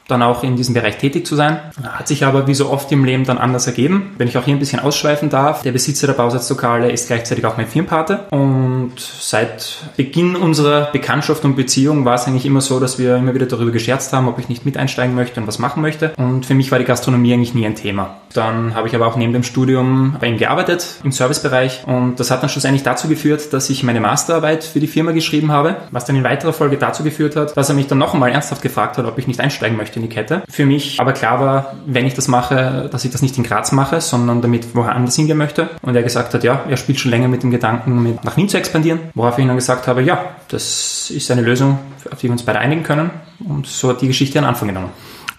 dann 0.10 0.22
auch 0.22 0.44
in 0.44 0.58
diesem 0.58 0.74
Bereich 0.74 0.98
tätig 0.98 1.26
zu 1.26 1.38
sein. 1.38 1.62
Hat 1.82 2.10
sich 2.10 2.26
aber 2.26 2.48
wie 2.48 2.54
so 2.54 2.70
oft 2.70 2.92
im 2.92 3.06
Leben 3.06 3.24
dann 3.24 3.38
anders 3.38 3.68
ergeben. 3.68 4.16
Wenn 4.18 4.28
ich 4.28 4.38
auch 4.38 4.44
hier 4.44 4.54
ein 4.54 4.60
bisschen 4.60 4.82
ausschweifen 4.82 5.30
darf, 5.30 5.62
der 5.62 5.72
Besitzer 5.72 6.08
der 6.08 6.14
Bausatzlokale 6.16 6.92
ist 6.92 7.08
gleichzeitig 7.08 7.46
auch 7.46 7.56
mein 7.56 7.68
Firmenpate 7.68 8.26
und 8.32 9.00
seit 9.00 9.78
Beginn 9.96 10.36
unserer 10.36 10.92
Bekanntschaft 10.92 11.46
und 11.46 11.56
Beziehung 11.56 12.04
war 12.04 12.16
es 12.16 12.28
eigentlich 12.28 12.46
immer 12.46 12.60
so, 12.60 12.82
dass 12.82 13.00
wir 13.00 13.16
immer 13.16 13.34
wieder 13.34 13.46
darüber 13.46 13.72
gescherzt 13.72 14.12
haben, 14.12 14.28
ob 14.28 14.40
ich 14.40 14.50
nicht 14.50 14.66
mit 14.66 14.76
einsteigen 14.76 15.16
möchte 15.16 15.40
und 15.40 15.48
was 15.48 15.58
machen 15.58 15.82
möchte. 15.82 16.12
Und 16.18 16.46
für 16.46 16.54
mich 16.54 16.70
war 16.70 16.80
die 16.80 16.86
Gastronomie 16.86 17.34
eigentlich 17.34 17.54
nie 17.54 17.66
ein 17.66 17.76
Thema. 17.76 18.18
Dann 18.34 18.76
habe 18.76 18.88
ich 18.88 18.96
aber 18.96 19.08
auch 19.08 19.16
neben 19.16 19.34
dem 19.34 19.44
Studium 19.44 20.16
bei 20.20 20.28
ihm 20.28 20.38
gearbeitet 20.38 20.86
im 21.04 21.12
Servicebereich 21.12 21.84
und 21.86 22.20
das 22.20 22.32
hat 22.32 22.42
dann 22.42 22.50
schlussendlich 22.50 22.84
dazu 22.84 23.08
geführt, 23.08 23.54
dass 23.54 23.70
ich 23.70 23.84
meine 23.84 24.00
Masterarbeit 24.00 24.64
für 24.64 24.80
die 24.80 24.88
Firma 24.88 25.12
geschrieben 25.12 25.52
habe, 25.52 25.78
was 25.92 26.06
dann 26.06 26.16
in 26.16 26.24
weiterer 26.24 26.54
Folge 26.54 26.78
dazu 26.78 27.04
geführt 27.04 27.36
hat, 27.36 27.56
dass 27.56 27.70
er 27.70 27.76
mich 27.76 27.88
dann 27.88 27.98
noch 27.98 28.14
einmal 28.14 28.32
ernsthaft 28.32 28.62
gefragt 28.62 28.98
hat, 28.98 29.06
ob 29.06 29.18
ich 29.18 29.28
nicht 29.28 29.40
einsteigen 29.40 29.78
möchte 29.78 29.98
in 29.98 30.04
die 30.04 30.10
Kette. 30.10 30.44
Für 30.50 30.66
mich 30.66 31.00
aber 31.00 31.14
klar 31.14 31.40
war, 31.40 31.76
wenn 31.86 32.06
ich 32.06 32.14
das 32.14 32.28
mache, 32.28 32.90
dass 32.92 33.06
ich 33.06 33.12
das 33.12 33.22
nicht 33.22 33.38
in 33.38 33.44
Graz 33.44 33.72
mache, 33.72 34.02
sondern 34.02 34.42
damit 34.42 34.76
woanders 34.76 35.16
hingehen 35.16 35.38
möchte. 35.38 35.70
Und 35.82 35.96
er 35.96 36.04
gesagt 36.04 36.34
hat, 36.34 36.44
ja, 36.44 36.62
er 36.70 36.78
spielt 36.78 37.00
schon 37.00 37.12
länger 37.12 37.28
mit 37.28 37.44
dem 37.44 37.52
Gedanken, 37.52 38.02
mit 38.02 38.24
nach 38.24 38.38
Wien 38.38 38.50
zu 38.50 38.58
expandieren, 38.58 39.00
worauf 39.14 39.38
ich 39.38 39.46
dann 39.46 39.56
gesagt 39.56 39.88
habe, 39.88 40.02
ja, 40.02 40.24
das 40.50 41.10
ist 41.10 41.32
eine 41.32 41.42
Lösung, 41.42 41.80
auf 42.12 42.20
die 42.20 42.24
wir 42.24 42.32
uns 42.32 42.44
beide 42.44 42.60
einigen 42.60 42.84
können. 42.84 43.12
Und 43.48 43.68
so 43.68 43.90
hat 43.90 44.02
die 44.02 44.08
Geschichte 44.08 44.38
einen 44.38 44.48
Anfang 44.48 44.68
genommen. 44.68 44.92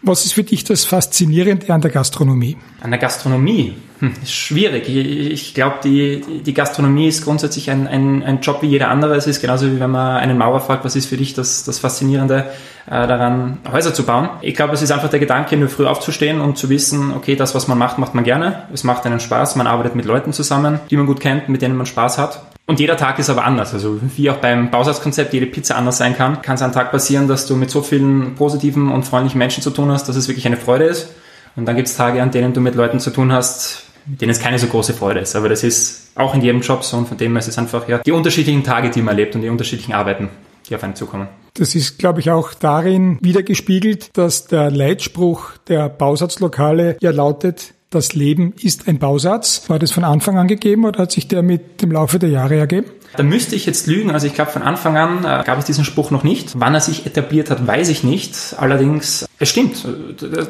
Was 0.04 0.24
ist 0.24 0.32
für 0.32 0.42
dich 0.42 0.64
das 0.64 0.84
Faszinierende 0.84 1.72
an 1.72 1.80
der 1.80 1.92
Gastronomie? 1.92 2.56
An 2.80 2.90
der 2.90 2.98
Gastronomie? 2.98 3.74
Hm, 4.00 4.14
ist 4.20 4.32
schwierig. 4.32 4.88
Ich, 4.88 5.30
ich 5.30 5.54
glaube, 5.54 5.76
die, 5.84 6.24
die 6.44 6.54
Gastronomie 6.54 7.06
ist 7.06 7.22
grundsätzlich 7.22 7.70
ein, 7.70 7.86
ein, 7.86 8.24
ein 8.24 8.40
Job 8.40 8.62
wie 8.62 8.66
jeder 8.66 8.88
andere. 8.88 9.14
Es 9.14 9.28
ist 9.28 9.40
genauso 9.40 9.66
wie 9.66 9.78
wenn 9.78 9.92
man 9.92 10.16
einen 10.16 10.36
Maurer 10.36 10.58
fragt, 10.58 10.84
was 10.84 10.96
ist 10.96 11.06
für 11.06 11.16
dich 11.16 11.34
das, 11.34 11.62
das 11.62 11.78
Faszinierende 11.78 12.46
äh, 12.86 13.06
daran, 13.06 13.58
Häuser 13.70 13.94
zu 13.94 14.02
bauen. 14.02 14.28
Ich 14.40 14.56
glaube, 14.56 14.74
es 14.74 14.82
ist 14.82 14.90
einfach 14.90 15.08
der 15.08 15.20
Gedanke, 15.20 15.56
nur 15.56 15.68
früh 15.68 15.86
aufzustehen 15.86 16.40
und 16.40 16.58
zu 16.58 16.68
wissen, 16.68 17.12
okay, 17.14 17.36
das, 17.36 17.54
was 17.54 17.68
man 17.68 17.78
macht, 17.78 17.98
macht 17.98 18.16
man 18.16 18.24
gerne. 18.24 18.64
Es 18.72 18.82
macht 18.82 19.06
einen 19.06 19.20
Spaß. 19.20 19.54
Man 19.54 19.68
arbeitet 19.68 19.94
mit 19.94 20.04
Leuten 20.04 20.32
zusammen, 20.32 20.80
die 20.90 20.96
man 20.96 21.06
gut 21.06 21.20
kennt, 21.20 21.48
mit 21.48 21.62
denen 21.62 21.76
man 21.76 21.86
Spaß 21.86 22.18
hat. 22.18 22.42
Und 22.66 22.80
jeder 22.80 22.96
Tag 22.96 23.18
ist 23.18 23.28
aber 23.28 23.44
anders. 23.44 23.74
Also 23.74 23.98
wie 24.16 24.30
auch 24.30 24.36
beim 24.36 24.70
Bausatzkonzept 24.70 25.32
jede 25.34 25.46
Pizza 25.46 25.76
anders 25.76 25.98
sein 25.98 26.16
kann, 26.16 26.42
kann 26.42 26.54
es 26.54 26.62
einen 26.62 26.72
Tag 26.72 26.90
passieren, 26.90 27.28
dass 27.28 27.46
du 27.46 27.56
mit 27.56 27.70
so 27.70 27.82
vielen 27.82 28.34
positiven 28.34 28.90
und 28.90 29.04
freundlichen 29.04 29.38
Menschen 29.38 29.62
zu 29.62 29.70
tun 29.70 29.90
hast, 29.90 30.08
dass 30.08 30.16
es 30.16 30.28
wirklich 30.28 30.46
eine 30.46 30.56
Freude 30.56 30.84
ist. 30.84 31.08
Und 31.56 31.66
dann 31.66 31.76
gibt 31.76 31.88
es 31.88 31.96
Tage, 31.96 32.22
an 32.22 32.30
denen 32.30 32.54
du 32.54 32.60
mit 32.60 32.74
Leuten 32.74 33.00
zu 33.00 33.10
tun 33.10 33.32
hast, 33.32 33.84
mit 34.06 34.20
denen 34.20 34.30
es 34.30 34.40
keine 34.40 34.58
so 34.58 34.68
große 34.68 34.94
Freude 34.94 35.20
ist. 35.20 35.36
Aber 35.36 35.48
das 35.48 35.64
ist 35.64 36.12
auch 36.14 36.34
in 36.34 36.40
jedem 36.40 36.60
Job 36.60 36.84
so 36.84 36.96
und 36.96 37.08
von 37.08 37.16
dem 37.16 37.32
her 37.32 37.40
ist 37.40 37.48
es 37.48 37.58
einfach 37.58 37.88
ja 37.88 37.98
die 37.98 38.12
unterschiedlichen 38.12 38.64
Tage, 38.64 38.90
die 38.90 39.02
man 39.02 39.14
erlebt 39.14 39.34
und 39.34 39.42
die 39.42 39.48
unterschiedlichen 39.48 39.92
Arbeiten, 39.92 40.28
die 40.68 40.74
auf 40.74 40.82
einen 40.82 40.94
zukommen. 40.94 41.28
Das 41.54 41.74
ist, 41.74 41.98
glaube 41.98 42.20
ich, 42.20 42.30
auch 42.30 42.54
darin 42.54 43.18
wiedergespiegelt, 43.20 44.16
dass 44.16 44.46
der 44.46 44.70
Leitspruch 44.70 45.50
der 45.68 45.90
Bausatzlokale 45.90 46.96
ja 47.00 47.10
lautet, 47.10 47.74
das 47.94 48.14
Leben 48.14 48.54
ist 48.60 48.88
ein 48.88 48.98
Bausatz. 48.98 49.68
War 49.68 49.78
das 49.78 49.92
von 49.92 50.04
Anfang 50.04 50.38
an 50.38 50.48
gegeben 50.48 50.84
oder 50.84 51.02
hat 51.02 51.12
sich 51.12 51.28
der 51.28 51.42
mit 51.42 51.82
dem 51.82 51.92
Laufe 51.92 52.18
der 52.18 52.30
Jahre 52.30 52.56
ergeben? 52.56 52.86
Da 53.16 53.22
müsste 53.22 53.54
ich 53.54 53.66
jetzt 53.66 53.86
lügen. 53.86 54.10
Also 54.10 54.26
ich 54.26 54.34
glaube, 54.34 54.50
von 54.50 54.62
Anfang 54.62 54.96
an 54.96 55.18
äh, 55.18 55.44
gab 55.44 55.58
es 55.58 55.66
diesen 55.66 55.84
Spruch 55.84 56.10
noch 56.10 56.24
nicht. 56.24 56.52
Wann 56.58 56.74
er 56.74 56.80
sich 56.80 57.06
etabliert 57.06 57.50
hat, 57.50 57.66
weiß 57.66 57.88
ich 57.90 58.04
nicht. 58.04 58.36
Allerdings, 58.56 59.26
es 59.38 59.48
stimmt. 59.48 59.86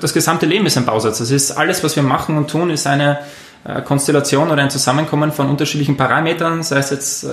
Das 0.01 0.15
gesamte 0.15 0.47
Leben 0.47 0.67
ist 0.67 0.77
ein 0.77 0.87
Bausatz. 0.87 1.19
Das 1.19 1.31
ist 1.31 1.51
alles, 1.53 1.83
was 1.83 1.97
wir 1.97 2.03
machen 2.03 2.37
und 2.37 2.51
tun, 2.51 2.71
ist 2.71 2.87
eine 2.87 3.19
äh, 3.65 3.83
Konstellation 3.83 4.51
oder 4.51 4.63
ein 4.63 4.71
Zusammenkommen 4.71 5.33
von 5.33 5.49
unterschiedlichen 5.49 5.97
Parametern, 5.97 6.63
sei 6.63 6.79
es 6.79 6.91
jetzt 6.91 7.25
äh, 7.25 7.29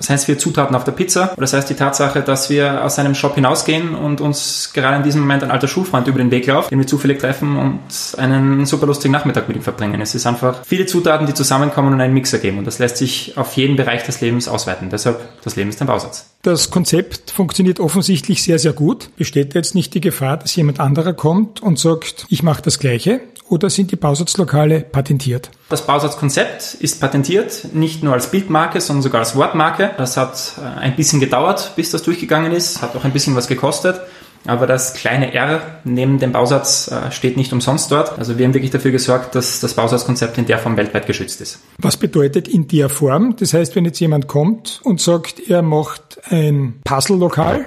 Das 0.00 0.08
heißt, 0.08 0.28
wir 0.28 0.38
Zutaten 0.38 0.74
auf 0.74 0.84
der 0.84 0.92
Pizza. 0.92 1.32
Oder 1.32 1.42
das 1.42 1.52
heißt, 1.52 1.68
die 1.68 1.74
Tatsache, 1.74 2.22
dass 2.22 2.48
wir 2.48 2.82
aus 2.82 2.98
einem 2.98 3.14
Shop 3.14 3.34
hinausgehen 3.34 3.94
und 3.94 4.22
uns 4.22 4.70
gerade 4.72 4.96
in 4.96 5.02
diesem 5.02 5.20
Moment 5.20 5.42
ein 5.42 5.50
alter 5.50 5.68
Schulfreund 5.68 6.08
über 6.08 6.18
den 6.18 6.30
Weg 6.30 6.46
läuft, 6.46 6.70
den 6.70 6.78
wir 6.78 6.86
zufällig 6.86 7.18
treffen 7.18 7.58
und 7.58 7.80
einen 8.16 8.64
super 8.64 8.86
lustigen 8.86 9.12
Nachmittag 9.12 9.46
mit 9.46 9.58
ihm 9.58 9.62
verbringen. 9.62 10.00
Es 10.00 10.14
ist 10.14 10.26
einfach 10.26 10.64
viele 10.64 10.86
Zutaten, 10.86 11.26
die 11.26 11.34
zusammenkommen 11.34 11.92
und 11.92 12.00
einen 12.00 12.14
Mix 12.14 12.32
ergeben. 12.32 12.56
Und 12.56 12.66
das 12.66 12.78
lässt 12.78 12.96
sich 12.96 13.36
auf 13.36 13.52
jeden 13.52 13.76
Bereich 13.76 14.02
des 14.04 14.22
Lebens 14.22 14.48
ausweiten. 14.48 14.88
Deshalb, 14.88 15.20
das 15.44 15.56
Leben 15.56 15.68
ist 15.68 15.82
ein 15.82 15.86
Bausatz. 15.86 16.30
Das 16.40 16.70
Konzept 16.70 17.30
funktioniert 17.30 17.78
offensichtlich 17.78 18.42
sehr, 18.42 18.58
sehr 18.58 18.72
gut. 18.72 19.10
Besteht 19.18 19.54
jetzt 19.54 19.74
nicht 19.74 19.92
die 19.92 20.00
Gefahr, 20.00 20.38
dass 20.38 20.56
jemand 20.56 20.80
anderer 20.80 21.12
kommt 21.12 21.62
und 21.62 21.78
sagt, 21.78 22.24
ich 22.30 22.42
mache 22.42 22.62
das 22.62 22.78
Gleiche? 22.78 23.20
Oder 23.50 23.68
sind 23.68 23.90
die 23.90 23.96
Bausatzlokale 23.96 24.80
patentiert? 24.80 25.50
Das 25.68 25.84
Bausatzkonzept 25.84 26.74
ist 26.74 27.00
patentiert, 27.00 27.68
nicht 27.74 28.02
nur 28.02 28.14
als 28.14 28.30
Bildmarke, 28.30 28.80
sondern 28.80 29.02
sogar 29.02 29.20
als 29.20 29.36
Wortmarke. 29.36 29.90
Das 29.98 30.16
hat 30.16 30.54
äh, 30.58 30.80
ein 30.80 30.96
bisschen 30.96 31.20
gedauert, 31.20 31.72
bis 31.76 31.90
das 31.90 32.02
durchgegangen 32.02 32.52
ist, 32.52 32.80
hat 32.80 32.96
auch 32.96 33.04
ein 33.04 33.12
bisschen 33.12 33.36
was 33.36 33.48
gekostet. 33.48 34.00
Aber 34.46 34.66
das 34.66 34.94
kleine 34.94 35.34
R 35.34 35.80
neben 35.84 36.18
dem 36.18 36.32
Bausatz 36.32 36.90
äh, 36.90 37.12
steht 37.12 37.36
nicht 37.36 37.52
umsonst 37.52 37.90
dort. 37.92 38.18
Also 38.18 38.38
wir 38.38 38.46
haben 38.46 38.54
wirklich 38.54 38.70
dafür 38.70 38.90
gesorgt, 38.90 39.34
dass 39.34 39.60
das 39.60 39.74
Bausatzkonzept 39.74 40.38
in 40.38 40.46
der 40.46 40.58
Form 40.58 40.76
weltweit 40.78 41.06
geschützt 41.06 41.40
ist. 41.42 41.58
Was 41.78 41.98
bedeutet 41.98 42.48
in 42.48 42.66
der 42.68 42.88
Form? 42.88 43.36
Das 43.36 43.52
heißt, 43.52 43.76
wenn 43.76 43.84
jetzt 43.84 44.00
jemand 44.00 44.28
kommt 44.28 44.80
und 44.82 45.00
sagt, 45.00 45.40
er 45.40 45.60
macht 45.60 46.20
ein 46.30 46.80
Puzzle-Lokal, 46.84 47.66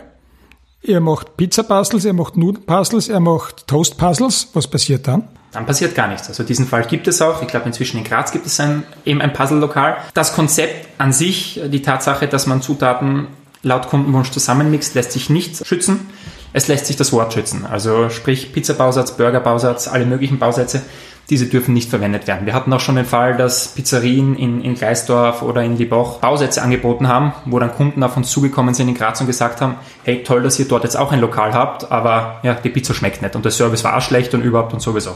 er 0.82 1.00
macht 1.00 1.38
Pizza-Puzzles, 1.38 2.06
er 2.06 2.14
macht 2.14 2.38
Nudeln-Puzzles, 2.38 3.08
er 3.08 3.20
macht 3.20 3.68
Toast-Puzzles, 3.68 4.50
was 4.54 4.68
passiert 4.68 5.08
dann? 5.08 5.28
Dann 5.54 5.66
passiert 5.66 5.96
gar 5.96 6.08
nichts. 6.08 6.28
Also 6.28 6.44
diesen 6.44 6.68
Fall 6.68 6.84
gibt 6.86 7.08
es 7.08 7.22
auch. 7.22 7.42
Ich 7.42 7.48
glaube, 7.48 7.68
inzwischen 7.68 7.98
in 7.98 8.04
Graz 8.04 8.32
gibt 8.32 8.46
es 8.46 8.60
ein, 8.60 8.84
eben 9.06 9.22
ein 9.22 9.34
Puzzle-Lokal. 9.34 9.98
Das 10.14 10.34
Konzept 10.34 10.88
an 10.98 11.14
sich, 11.14 11.62
die 11.66 11.82
Tatsache, 11.82 12.28
dass 12.28 12.48
man 12.48 12.62
Zutaten 12.62 13.28
laut 13.62 13.88
Kundenwunsch 13.88 14.32
zusammenmixt, 14.32 14.96
lässt 14.96 15.12
sich 15.12 15.30
nicht 15.30 15.66
schützen. 15.66 16.10
Es 16.54 16.68
lässt 16.68 16.88
sich 16.88 16.96
das 16.96 17.14
Wort 17.14 17.34
schützen. 17.34 17.66
Also 17.66 18.10
sprich 18.10 18.52
Pizzabausatz, 18.52 19.18
Burgerbausatz, 19.18 19.88
alle 19.88 20.06
möglichen 20.06 20.38
Bausätze, 20.40 20.82
diese 21.30 21.48
dürfen 21.48 21.74
nicht 21.74 21.90
verwendet 21.90 22.28
werden. 22.28 22.46
Wir 22.46 22.54
hatten 22.54 22.72
auch 22.74 22.82
schon 22.82 22.96
den 22.96 23.06
Fall, 23.06 23.38
dass 23.38 23.70
Pizzerien 23.70 24.36
in, 24.36 24.62
in 24.62 24.76
Gleisdorf 24.76 25.42
oder 25.42 25.64
in 25.64 25.78
Liebach 25.78 26.18
Bausätze 26.18 26.62
angeboten 26.62 27.08
haben, 27.08 27.34
wo 27.46 27.60
dann 27.60 27.72
Kunden 27.72 28.04
auf 28.04 28.18
uns 28.18 28.30
zugekommen 28.30 28.74
sind 28.74 28.90
in 28.90 28.96
Graz 28.96 29.22
und 29.22 29.28
gesagt 29.28 29.62
haben, 29.62 29.76
hey, 30.04 30.24
toll, 30.24 30.44
dass 30.44 30.60
ihr 30.60 30.68
dort 30.68 30.84
jetzt 30.84 30.98
auch 30.98 31.12
ein 31.12 31.22
Lokal 31.22 31.54
habt, 31.54 31.92
aber 31.92 32.40
ja, 32.44 32.54
die 32.56 32.70
Pizza 32.70 32.94
schmeckt 32.94 33.22
nicht 33.22 33.36
und 33.36 33.46
der 33.46 33.52
Service 33.52 33.84
war 33.84 33.98
auch 33.98 34.02
schlecht 34.02 34.34
und 34.34 34.42
überhaupt 34.42 34.74
und 34.74 34.82
sowieso. 34.82 35.16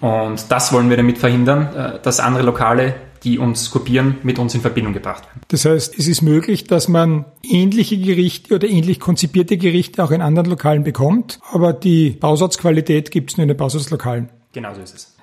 Und 0.00 0.50
das 0.50 0.72
wollen 0.72 0.90
wir 0.90 0.96
damit 0.96 1.18
verhindern, 1.18 1.74
äh, 1.74 1.98
dass 2.02 2.20
andere 2.20 2.44
Lokale, 2.44 2.94
die 3.24 3.38
uns 3.38 3.70
kopieren, 3.70 4.18
mit 4.22 4.38
uns 4.38 4.54
in 4.54 4.60
Verbindung 4.60 4.92
gebracht 4.92 5.24
werden. 5.26 5.40
Das 5.48 5.64
heißt, 5.64 5.98
es 5.98 6.06
ist 6.06 6.22
möglich, 6.22 6.64
dass 6.64 6.88
man 6.88 7.24
ähnliche 7.42 7.96
Gerichte 7.98 8.54
oder 8.54 8.68
ähnlich 8.68 9.00
konzipierte 9.00 9.56
Gerichte 9.56 10.04
auch 10.04 10.10
in 10.10 10.22
anderen 10.22 10.48
Lokalen 10.48 10.84
bekommt, 10.84 11.40
aber 11.50 11.72
die 11.72 12.10
Bausatzqualität 12.10 13.10
gibt 13.10 13.30
es 13.30 13.36
nur 13.36 13.42
in 13.42 13.48
den 13.48 13.56
Bausatzlokalen. 13.56 14.28
Genau 14.52 14.74
so 14.74 14.80
ist 14.80 14.94
es. 14.94 15.16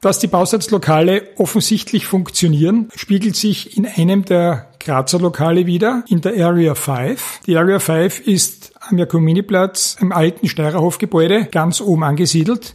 Dass 0.00 0.20
die 0.20 0.28
Bausatzlokale 0.28 1.22
offensichtlich 1.38 2.06
funktionieren, 2.06 2.88
spiegelt 2.94 3.34
sich 3.34 3.76
in 3.76 3.84
einem 3.84 4.24
der 4.24 4.68
Grazer 4.78 5.18
Lokale 5.18 5.66
wieder, 5.66 6.04
in 6.06 6.20
der 6.20 6.34
Area 6.46 6.76
5. 6.76 7.40
Die 7.46 7.56
Area 7.56 7.80
5 7.80 8.20
ist 8.20 8.72
am 8.78 8.98
Jakominiplatz 8.98 9.96
im 10.00 10.12
alten 10.12 10.46
Steirerhofgebäude 10.46 11.46
ganz 11.46 11.80
oben 11.80 12.04
angesiedelt. 12.04 12.74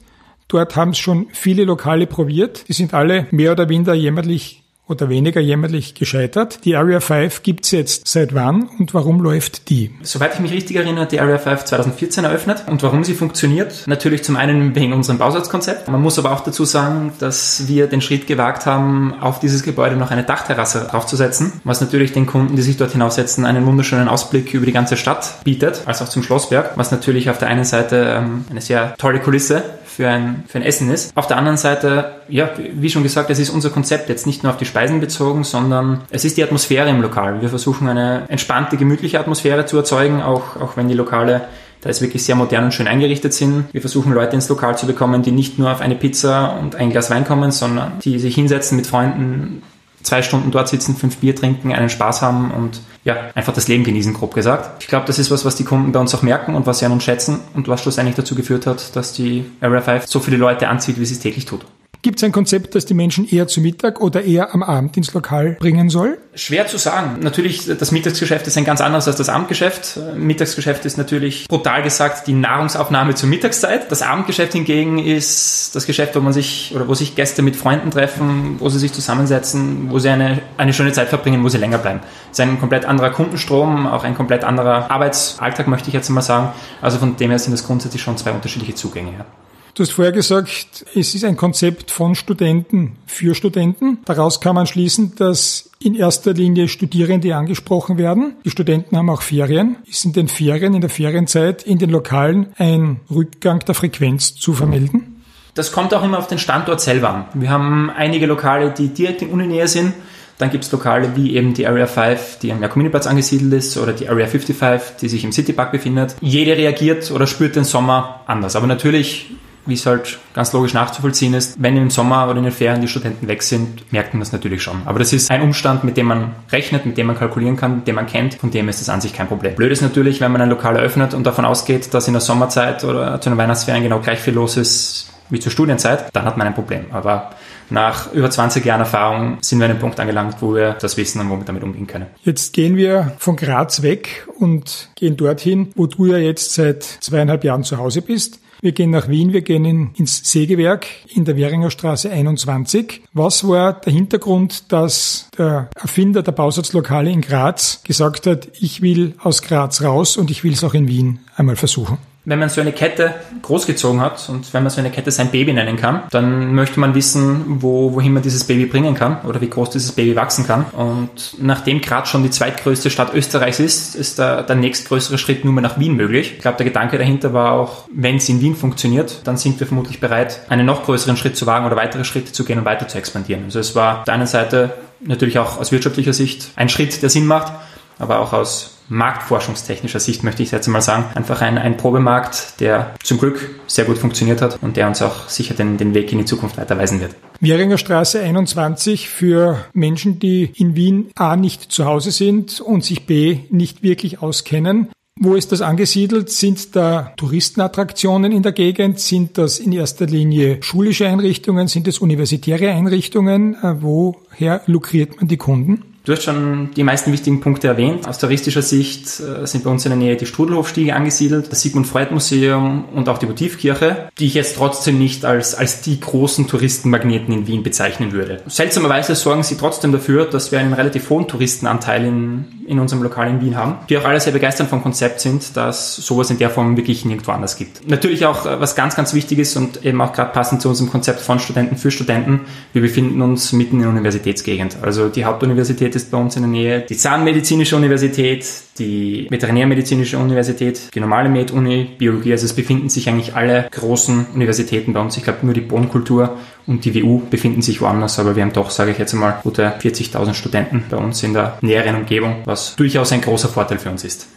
Dort 0.53 0.75
haben 0.75 0.91
es 0.91 0.99
schon 0.99 1.25
viele 1.31 1.63
Lokale 1.63 2.05
probiert. 2.05 2.65
Die 2.67 2.73
sind 2.73 2.93
alle 2.93 3.25
mehr 3.31 3.53
oder 3.53 3.65
minder 3.65 3.95
jämmerlich 3.95 4.63
oder 4.87 5.09
weniger 5.09 5.39
jämmerlich 5.39 5.95
gescheitert. 5.95 6.65
Die 6.65 6.75
Area 6.75 6.99
5 6.99 7.41
gibt's 7.41 7.71
jetzt 7.71 8.07
seit 8.07 8.35
wann 8.35 8.69
und 8.77 8.93
warum 8.93 9.21
läuft 9.21 9.69
die? 9.69 9.91
Soweit 10.01 10.35
ich 10.35 10.39
mich 10.41 10.51
richtig 10.51 10.75
erinnere, 10.75 11.07
die 11.07 11.21
Area 11.21 11.37
5 11.37 11.63
2014 11.63 12.25
eröffnet. 12.25 12.65
Und 12.67 12.83
warum 12.83 13.03
sie 13.03 13.13
funktioniert? 13.13 13.87
Natürlich 13.87 14.23
zum 14.23 14.35
einen 14.35 14.75
wegen 14.75 14.93
unserem 14.93 15.17
Bausatzkonzept. 15.17 15.87
Man 15.87 16.01
muss 16.01 16.19
aber 16.19 16.33
auch 16.33 16.41
dazu 16.41 16.65
sagen, 16.65 17.13
dass 17.19 17.67
wir 17.67 17.87
den 17.87 18.01
Schritt 18.01 18.27
gewagt 18.27 18.65
haben, 18.65 19.15
auf 19.21 19.39
dieses 19.39 19.63
Gebäude 19.63 19.95
noch 19.95 20.11
eine 20.11 20.23
Dachterrasse 20.23 20.87
draufzusetzen, 20.91 21.53
was 21.63 21.81
natürlich 21.81 22.11
den 22.11 22.25
Kunden, 22.27 22.55
die 22.55 22.61
sich 22.61 22.77
dort 22.77 22.91
hinaussetzen, 22.91 23.45
einen 23.45 23.65
wunderschönen 23.65 24.09
Ausblick 24.09 24.53
über 24.53 24.65
die 24.65 24.73
ganze 24.73 24.97
Stadt 24.97 25.43
bietet, 25.45 25.81
als 25.85 26.01
auch 26.01 26.09
zum 26.09 26.21
Schlossberg, 26.21 26.73
was 26.75 26.91
natürlich 26.91 27.29
auf 27.29 27.37
der 27.37 27.47
einen 27.47 27.63
Seite 27.63 28.17
ähm, 28.17 28.45
eine 28.49 28.61
sehr 28.61 28.95
tolle 28.97 29.19
Kulisse 29.19 29.63
für 29.93 30.09
ein, 30.09 30.43
für 30.47 30.57
ein 30.57 30.63
Essen 30.63 30.89
ist. 30.91 31.15
Auf 31.15 31.27
der 31.27 31.37
anderen 31.37 31.57
Seite, 31.57 32.15
ja, 32.27 32.49
wie 32.73 32.89
schon 32.89 33.03
gesagt, 33.03 33.29
es 33.29 33.39
ist 33.39 33.49
unser 33.49 33.69
Konzept 33.69 34.09
jetzt 34.09 34.25
nicht 34.25 34.43
nur 34.43 34.51
auf 34.51 34.57
die 34.57 34.65
Speisen 34.65 34.99
bezogen, 34.99 35.43
sondern 35.43 36.01
es 36.09 36.25
ist 36.25 36.37
die 36.37 36.43
Atmosphäre 36.43 36.89
im 36.89 37.01
Lokal. 37.01 37.41
Wir 37.41 37.49
versuchen 37.49 37.87
eine 37.87 38.23
entspannte, 38.27 38.77
gemütliche 38.77 39.19
Atmosphäre 39.19 39.65
zu 39.65 39.77
erzeugen, 39.77 40.21
auch, 40.21 40.57
auch 40.57 40.75
wenn 40.77 40.87
die 40.87 40.95
Lokale 40.95 41.41
da 41.83 41.89
es 41.89 42.01
wirklich 42.01 42.23
sehr 42.23 42.35
modern 42.35 42.65
und 42.65 42.73
schön 42.73 42.87
eingerichtet 42.87 43.33
sind. 43.33 43.65
Wir 43.73 43.81
versuchen 43.81 44.13
Leute 44.13 44.35
ins 44.35 44.47
Lokal 44.47 44.77
zu 44.77 44.87
bekommen, 44.87 45.21
die 45.21 45.31
nicht 45.31 45.59
nur 45.59 45.69
auf 45.69 45.81
eine 45.81 45.95
Pizza 45.95 46.57
und 46.61 46.75
ein 46.75 46.91
Glas 46.91 47.09
Wein 47.09 47.25
kommen, 47.25 47.51
sondern 47.51 47.99
die 47.99 48.19
sich 48.19 48.35
hinsetzen 48.35 48.77
mit 48.77 48.87
Freunden, 48.87 49.61
zwei 50.03 50.21
Stunden 50.21 50.51
dort 50.51 50.67
sitzen, 50.67 50.95
fünf 50.95 51.17
Bier 51.17 51.35
trinken, 51.35 51.73
einen 51.73 51.89
Spaß 51.89 52.21
haben 52.21 52.51
und 52.51 52.81
ja, 53.03 53.15
einfach 53.35 53.53
das 53.53 53.67
Leben 53.67 53.83
genießen, 53.83 54.13
grob 54.13 54.33
gesagt. 54.33 54.81
Ich 54.83 54.87
glaube, 54.87 55.05
das 55.07 55.19
ist 55.19 55.31
was, 55.31 55.43
was 55.45 55.55
die 55.55 55.63
Kunden 55.63 55.91
bei 55.91 55.99
uns 55.99 56.13
auch 56.15 56.21
merken 56.21 56.55
und 56.55 56.65
was 56.65 56.79
sie 56.79 56.85
an 56.85 56.91
uns 56.91 57.03
schätzen 57.03 57.39
und 57.53 57.67
was 57.67 57.81
schlussendlich 57.81 58.15
dazu 58.15 58.35
geführt 58.35 58.65
hat, 58.65 58.95
dass 58.95 59.13
die 59.13 59.45
Area 59.61 59.81
5 59.81 60.05
so 60.05 60.19
viele 60.19 60.37
Leute 60.37 60.69
anzieht, 60.69 60.99
wie 60.99 61.05
sie 61.05 61.15
es 61.15 61.19
täglich 61.19 61.45
tut. 61.45 61.65
Gibt 62.03 62.19
es 62.19 62.23
ein 62.25 62.33
Konzept, 62.33 62.75
das 62.75 62.85
die 62.85 62.93
Menschen 62.93 63.25
eher 63.25 63.47
zu 63.47 63.61
Mittag 63.61 64.01
oder 64.01 64.25
eher 64.25 64.53
am 64.53 64.61
Abend 64.61 64.97
ins 64.97 65.13
Lokal 65.13 65.55
bringen 65.57 65.89
soll? 65.89 66.17
Schwer 66.35 66.67
zu 66.67 66.77
sagen. 66.77 67.19
Natürlich, 67.21 67.65
das 67.65 67.93
Mittagsgeschäft 67.93 68.45
ist 68.45 68.57
ein 68.57 68.65
ganz 68.65 68.81
anderes 68.81 69.07
als 69.07 69.15
das 69.15 69.29
Abendgeschäft. 69.29 69.97
Mittagsgeschäft 70.13 70.83
ist 70.83 70.97
natürlich 70.97 71.47
brutal 71.47 71.81
gesagt 71.81 72.27
die 72.27 72.33
Nahrungsaufnahme 72.33 73.15
zur 73.15 73.29
Mittagszeit. 73.29 73.89
Das 73.89 74.01
Abendgeschäft 74.01 74.51
hingegen 74.51 74.99
ist 74.99 75.73
das 75.77 75.85
Geschäft, 75.85 76.13
wo 76.17 76.19
man 76.19 76.33
sich 76.33 76.73
oder 76.75 76.89
wo 76.89 76.93
sich 76.93 77.15
Gäste 77.15 77.41
mit 77.41 77.55
Freunden 77.55 77.89
treffen, 77.89 78.57
wo 78.59 78.67
sie 78.67 78.79
sich 78.79 78.91
zusammensetzen, 78.91 79.89
wo 79.89 79.97
sie 79.97 80.09
eine, 80.09 80.41
eine 80.57 80.73
schöne 80.73 80.91
Zeit 80.91 81.07
verbringen, 81.07 81.41
wo 81.41 81.47
sie 81.47 81.57
länger 81.57 81.77
bleiben. 81.77 82.01
Es 82.25 82.37
ist 82.37 82.41
ein 82.41 82.59
komplett 82.59 82.83
anderer 82.83 83.11
Kundenstrom, 83.11 83.87
auch 83.87 84.03
ein 84.03 84.15
komplett 84.15 84.43
anderer 84.43 84.91
Arbeitsalltag, 84.91 85.69
möchte 85.69 85.87
ich 85.87 85.93
jetzt 85.93 86.09
mal 86.09 86.21
sagen. 86.21 86.49
Also 86.81 86.97
von 86.97 87.15
dem 87.15 87.29
her 87.29 87.39
sind 87.39 87.53
das 87.53 87.65
grundsätzlich 87.65 88.01
schon 88.01 88.17
zwei 88.17 88.31
unterschiedliche 88.31 88.75
Zugänge. 88.75 89.13
Ja. 89.13 89.25
Du 89.75 89.81
hast 89.81 89.93
vorher 89.93 90.11
gesagt, 90.11 90.85
es 90.93 91.15
ist 91.15 91.25
ein 91.25 91.35
Konzept 91.35 91.89
von 91.89 92.13
Studenten 92.13 92.95
für 93.07 93.33
Studenten. 93.33 93.97
Daraus 94.05 94.39
kann 94.39 94.53
man 94.53 94.67
schließen, 94.67 95.15
dass 95.15 95.71
in 95.79 95.95
erster 95.95 96.33
Linie 96.33 96.67
Studierende 96.67 97.35
angesprochen 97.35 97.97
werden. 97.97 98.35
Die 98.45 98.51
Studenten 98.51 98.95
haben 98.95 99.09
auch 99.09 99.23
Ferien. 99.23 99.77
Ist 99.87 100.05
in 100.05 100.13
den 100.13 100.27
Ferien, 100.27 100.75
in 100.75 100.81
der 100.81 100.91
Ferienzeit 100.91 101.63
in 101.63 101.79
den 101.79 101.89
Lokalen 101.89 102.53
ein 102.59 102.99
Rückgang 103.09 103.61
der 103.61 103.73
Frequenz 103.73 104.35
zu 104.35 104.53
vermelden? 104.53 105.23
Das 105.55 105.71
kommt 105.71 105.91
auch 105.95 106.03
immer 106.03 106.19
auf 106.19 106.27
den 106.27 106.37
Standort 106.37 106.79
selber 106.79 107.09
an. 107.09 107.25
Wir 107.33 107.49
haben 107.49 107.89
einige 107.89 108.27
Lokale, 108.27 108.69
die 108.69 108.89
direkt 108.89 109.23
in 109.23 109.29
Uninähe 109.29 109.67
sind. 109.67 109.93
Dann 110.37 110.51
gibt 110.51 110.65
es 110.65 110.71
Lokale 110.71 111.15
wie 111.15 111.35
eben 111.35 111.55
die 111.55 111.65
Area 111.65 111.87
5, 111.87 112.37
die 112.43 112.51
am 112.51 112.61
Jakominiplatz 112.61 113.07
angesiedelt 113.07 113.53
ist, 113.53 113.77
oder 113.77 113.93
die 113.93 114.07
Area 114.07 114.27
55, 114.27 114.97
die 115.01 115.09
sich 115.09 115.23
im 115.23 115.31
Citypark 115.31 115.71
befindet. 115.71 116.15
Jede 116.21 116.55
reagiert 116.57 117.09
oder 117.09 117.25
spürt 117.25 117.55
den 117.55 117.63
Sommer 117.63 118.21
anders. 118.27 118.55
Aber 118.55 118.67
natürlich 118.67 119.31
wie 119.65 119.75
es 119.75 119.85
halt 119.85 120.19
ganz 120.33 120.51
logisch 120.53 120.73
nachzuvollziehen 120.73 121.33
ist, 121.33 121.61
wenn 121.61 121.77
im 121.77 121.89
Sommer 121.89 122.27
oder 122.27 122.37
in 122.37 122.43
den 122.43 122.51
Ferien 122.51 122.81
die 122.81 122.87
Studenten 122.87 123.27
weg 123.27 123.43
sind, 123.43 123.91
merkt 123.91 124.13
man 124.13 124.19
das 124.19 124.31
natürlich 124.31 124.61
schon. 124.61 124.81
Aber 124.85 124.99
das 124.99 125.13
ist 125.13 125.31
ein 125.31 125.41
Umstand, 125.41 125.83
mit 125.83 125.97
dem 125.97 126.07
man 126.07 126.31
rechnet, 126.51 126.85
mit 126.85 126.97
dem 126.97 127.07
man 127.07 127.17
kalkulieren 127.17 127.55
kann, 127.55 127.83
den 127.85 127.95
man 127.95 128.07
kennt, 128.07 128.35
von 128.35 128.51
dem 128.51 128.69
ist 128.69 128.81
das 128.81 128.89
an 128.89 129.01
sich 129.01 129.13
kein 129.13 129.27
Problem. 129.27 129.55
Blöd 129.55 129.71
ist 129.71 129.81
natürlich, 129.81 130.21
wenn 130.21 130.31
man 130.31 130.41
ein 130.41 130.49
Lokal 130.49 130.75
eröffnet 130.75 131.13
und 131.13 131.25
davon 131.25 131.45
ausgeht, 131.45 131.93
dass 131.93 132.07
in 132.07 132.13
der 132.13 132.21
Sommerzeit 132.21 132.83
oder 132.83 133.19
zu 133.21 133.29
den 133.29 133.37
Weihnachtsferien 133.37 133.83
genau 133.83 133.99
gleich 133.99 134.19
viel 134.19 134.33
los 134.33 134.57
ist 134.57 135.09
wie 135.29 135.39
zur 135.39 135.51
Studienzeit, 135.51 136.05
dann 136.13 136.25
hat 136.25 136.37
man 136.37 136.47
ein 136.47 136.53
Problem. 136.53 136.85
Aber 136.91 137.31
nach 137.69 138.11
über 138.13 138.29
20 138.29 138.63
Jahren 138.63 138.81
Erfahrung 138.81 139.37
sind 139.41 139.59
wir 139.59 139.65
an 139.65 139.71
einem 139.71 139.79
Punkt 139.79 139.99
angelangt, 139.99 140.37
wo 140.41 140.53
wir 140.53 140.73
das 140.73 140.97
wissen 140.97 141.21
und 141.21 141.29
wo 141.29 141.37
wir 141.37 141.45
damit 141.45 141.63
umgehen 141.63 141.87
können. 141.87 142.07
Jetzt 142.23 142.53
gehen 142.53 142.75
wir 142.75 143.13
von 143.17 143.35
Graz 143.35 143.81
weg 143.81 144.27
und 144.39 144.89
gehen 144.95 145.17
dorthin, 145.17 145.71
wo 145.75 145.87
du 145.87 146.05
ja 146.05 146.17
jetzt 146.17 146.53
seit 146.53 146.83
zweieinhalb 146.83 147.43
Jahren 147.43 147.63
zu 147.63 147.77
Hause 147.77 148.01
bist. 148.01 148.39
Wir 148.63 148.71
gehen 148.71 148.91
nach 148.91 149.09
Wien, 149.09 149.33
wir 149.33 149.41
gehen 149.41 149.65
in, 149.65 149.91
ins 149.95 150.31
Sägewerk 150.31 150.87
in 151.13 151.25
der 151.25 151.35
Währinger 151.35 151.69
Straße 151.69 152.09
21. 152.09 153.01
Was 153.11 153.45
war 153.45 153.73
der 153.73 153.91
Hintergrund, 153.91 154.71
dass 154.71 155.27
der 155.37 155.69
Erfinder 155.75 156.23
der 156.23 156.31
Bausatzlokale 156.31 157.11
in 157.11 157.19
Graz 157.19 157.81
gesagt 157.83 158.25
hat, 158.25 158.47
ich 158.61 158.81
will 158.81 159.15
aus 159.21 159.41
Graz 159.41 159.81
raus 159.81 160.15
und 160.15 160.31
ich 160.31 160.45
will 160.45 160.53
es 160.53 160.63
auch 160.63 160.75
in 160.75 160.87
Wien 160.87 161.19
einmal 161.35 161.57
versuchen? 161.57 161.97
Wenn 162.25 162.39
man 162.39 162.49
so 162.49 162.61
eine 162.61 162.71
Kette 162.71 163.15
großgezogen 163.41 163.99
hat 163.99 164.29
und 164.29 164.53
wenn 164.53 164.63
man 164.63 164.69
so 164.69 164.79
eine 164.79 164.91
Kette 164.91 165.11
sein 165.11 165.29
Baby 165.29 165.51
nennen 165.53 165.75
kann, 165.75 166.03
dann 166.11 166.55
möchte 166.55 166.79
man 166.79 166.95
wissen, 166.95 167.61
wo, 167.61 167.93
wohin 167.93 168.13
man 168.13 168.23
dieses 168.23 168.45
Baby 168.45 168.65
bringen 168.65 168.95
kann 168.95 169.21
oder 169.23 169.41
wie 169.41 169.49
groß 169.49 169.71
dieses 169.71 169.91
Baby 169.91 170.15
wachsen 170.15 170.47
kann. 170.47 170.65
Und 170.71 171.35
nachdem 171.41 171.81
Graz 171.81 172.07
schon 172.07 172.23
die 172.23 172.29
zweitgrößte 172.29 172.89
Stadt 172.89 173.13
Österreichs 173.13 173.59
ist, 173.59 173.95
ist 173.95 174.19
der, 174.19 174.43
der 174.43 174.55
nächstgrößere 174.55 175.17
Schritt 175.17 175.43
nur 175.43 175.53
mehr 175.53 175.63
nach 175.63 175.79
Wien 175.79 175.95
möglich. 175.95 176.33
Ich 176.35 176.41
glaube, 176.41 176.57
der 176.57 176.65
Gedanke 176.65 176.97
dahinter 176.97 177.33
war 177.33 177.51
auch, 177.51 177.85
wenn 177.93 178.15
es 178.15 178.29
in 178.29 178.39
Wien 178.39 178.55
funktioniert, 178.55 179.19
dann 179.25 179.35
sind 179.35 179.59
wir 179.59 179.67
vermutlich 179.67 179.99
bereit, 179.99 180.41
einen 180.47 180.65
noch 180.65 180.85
größeren 180.85 181.17
Schritt 181.17 181.35
zu 181.35 181.45
wagen 181.45 181.65
oder 181.65 181.75
weitere 181.75 182.05
Schritte 182.05 182.31
zu 182.31 182.45
gehen 182.45 182.59
und 182.59 182.65
weiter 182.65 182.87
zu 182.87 182.97
expandieren. 182.97 183.45
Also 183.45 183.59
es 183.59 183.75
war 183.75 183.99
auf 183.99 184.03
der 184.05 184.13
einen 184.13 184.27
Seite 184.27 184.73
natürlich 185.01 185.39
auch 185.39 185.59
aus 185.59 185.71
wirtschaftlicher 185.73 186.13
Sicht 186.13 186.51
ein 186.55 186.69
Schritt, 186.69 187.01
der 187.01 187.09
Sinn 187.09 187.25
macht. 187.25 187.51
Aber 187.99 188.19
auch 188.19 188.33
aus 188.33 188.73
marktforschungstechnischer 188.89 189.99
Sicht 189.99 190.23
möchte 190.23 190.43
ich 190.43 190.51
jetzt 190.51 190.67
mal 190.67 190.81
sagen, 190.81 191.05
einfach 191.15 191.41
ein, 191.41 191.57
ein 191.57 191.77
Probemarkt, 191.77 192.59
der 192.59 192.93
zum 193.03 193.17
Glück 193.17 193.49
sehr 193.67 193.85
gut 193.85 193.97
funktioniert 193.97 194.41
hat 194.41 194.61
und 194.61 194.77
der 194.77 194.87
uns 194.87 195.01
auch 195.01 195.29
sicher 195.29 195.53
den, 195.53 195.77
den 195.77 195.93
Weg 195.93 196.11
in 196.11 196.19
die 196.19 196.25
Zukunft 196.25 196.57
weiterweisen 196.57 196.99
wird. 196.99 197.15
Wieringer 197.39 197.77
Straße 197.77 198.21
21 198.21 199.09
für 199.09 199.65
Menschen, 199.73 200.19
die 200.19 200.51
in 200.55 200.75
Wien 200.75 201.09
A 201.15 201.35
nicht 201.35 201.71
zu 201.71 201.85
Hause 201.85 202.11
sind 202.11 202.61
und 202.61 202.83
sich 202.83 203.05
B 203.05 203.39
nicht 203.49 203.83
wirklich 203.83 204.21
auskennen. 204.21 204.89
Wo 205.19 205.35
ist 205.35 205.51
das 205.51 205.61
angesiedelt? 205.61 206.31
Sind 206.31 206.75
da 206.75 207.13
Touristenattraktionen 207.17 208.31
in 208.31 208.41
der 208.41 208.51
Gegend? 208.51 208.99
Sind 208.99 209.37
das 209.37 209.59
in 209.59 209.71
erster 209.71 210.07
Linie 210.07 210.57
schulische 210.61 211.07
Einrichtungen? 211.07 211.67
Sind 211.67 211.87
es 211.87 211.99
universitäre 211.99 212.71
Einrichtungen? 212.71 213.53
Äh, 213.55 213.75
woher 213.81 214.61
lukriert 214.65 215.17
man 215.17 215.27
die 215.27 215.37
Kunden? 215.37 215.92
Du 216.05 216.11
hast 216.11 216.23
schon 216.23 216.71
die 216.75 216.83
meisten 216.83 217.13
wichtigen 217.13 217.39
Punkte 217.39 217.69
erwähnt. 217.69 218.05
Aus 218.09 218.17
touristischer 218.17 218.61
Sicht 218.61 219.21
äh, 219.21 219.47
sind 219.47 219.63
bei 219.63 219.69
uns 219.69 219.85
in 219.85 219.91
der 219.91 219.97
Nähe 219.97 220.17
die 220.17 220.25
Strudelhofstiege 220.25 220.93
angesiedelt, 220.93 221.49
das 221.49 221.61
Sigmund 221.61 221.87
Freud 221.87 222.11
Museum 222.11 222.83
und 222.93 223.07
auch 223.07 223.19
die 223.19 223.29
Votivkirche, 223.29 224.09
die 224.19 224.25
ich 224.25 224.33
jetzt 224.33 224.57
trotzdem 224.57 224.99
nicht 224.99 225.23
als, 225.23 225.55
als 225.55 225.79
die 225.79 225.97
großen 225.97 226.47
Touristenmagneten 226.47 227.33
in 227.33 227.47
Wien 227.47 227.63
bezeichnen 227.63 228.11
würde. 228.11 228.41
Seltsamerweise 228.47 229.15
sorgen 229.15 229.43
sie 229.43 229.55
trotzdem 229.55 229.93
dafür, 229.93 230.25
dass 230.25 230.51
wir 230.51 230.59
einen 230.59 230.73
relativ 230.73 231.09
hohen 231.09 231.29
Touristenanteil 231.29 232.03
in, 232.03 232.45
in 232.67 232.79
unserem 232.79 233.01
Lokal 233.01 233.29
in 233.29 233.39
Wien 233.39 233.55
haben, 233.55 233.75
die 233.87 233.97
auch 233.97 234.03
alle 234.03 234.19
sehr 234.19 234.33
begeistert 234.33 234.67
vom 234.67 234.83
Konzept 234.83 235.21
sind, 235.21 235.55
dass 235.55 235.95
sowas 235.95 236.29
in 236.29 236.37
der 236.37 236.49
Form 236.49 236.75
wirklich 236.75 237.05
nirgendwo 237.05 237.31
anders 237.31 237.55
gibt. 237.55 237.87
Natürlich 237.87 238.25
auch, 238.25 238.45
äh, 238.45 238.59
was 238.59 238.75
ganz, 238.75 238.97
ganz 238.97 239.13
wichtig 239.13 239.39
ist 239.39 239.55
und 239.55 239.85
eben 239.85 240.01
auch 240.01 240.11
gerade 240.11 240.33
passend 240.33 240.61
zu 240.61 240.67
unserem 240.67 240.89
Konzept 240.89 241.21
von 241.21 241.39
Studenten 241.39 241.77
für 241.77 241.91
Studenten, 241.91 242.41
wir 242.73 242.81
befinden 242.81 243.21
uns 243.21 243.53
mitten 243.53 243.77
in 243.77 243.83
der 243.83 243.89
Universitätsgegend. 243.89 244.79
Also 244.81 245.07
die 245.07 245.23
Hauptuniversität 245.23 245.92
Ist 245.95 246.11
bei 246.11 246.17
uns 246.17 246.35
in 246.35 246.41
der 246.43 246.51
Nähe, 246.51 246.81
die 246.81 246.97
Zahnmedizinische 246.97 247.75
Universität, 247.75 248.45
die 248.79 249.27
Veterinärmedizinische 249.29 250.17
Universität, 250.17 250.89
die 250.93 250.99
normale 250.99 251.29
Med-Uni, 251.29 251.89
Biologie. 251.97 252.31
Also 252.31 252.45
es 252.45 252.53
befinden 252.53 252.89
sich 252.89 253.09
eigentlich 253.09 253.35
alle 253.35 253.67
großen 253.71 254.27
Universitäten 254.33 254.93
bei 254.93 254.99
uns. 255.01 255.17
Ich 255.17 255.23
glaube 255.23 255.39
nur 255.43 255.53
die 255.53 255.61
Bodenkultur 255.61 256.37
und 256.65 256.85
die 256.85 256.95
WU 256.95 257.21
befinden 257.29 257.61
sich 257.61 257.81
woanders, 257.81 258.19
aber 258.19 258.35
wir 258.35 258.43
haben 258.43 258.53
doch, 258.53 258.69
sage 258.69 258.91
ich 258.91 258.97
jetzt 258.97 259.13
einmal, 259.13 259.39
gute 259.43 259.67
40.000 259.67 260.33
Studenten 260.33 260.83
bei 260.89 260.97
uns 260.97 261.21
in 261.23 261.33
der 261.33 261.57
näheren 261.61 261.95
Umgebung, 261.95 262.37
was 262.45 262.75
durchaus 262.75 263.11
ein 263.11 263.21
großer 263.21 263.49
Vorteil 263.49 263.79
für 263.79 263.89
uns 263.89 264.03
ist. 264.03 264.27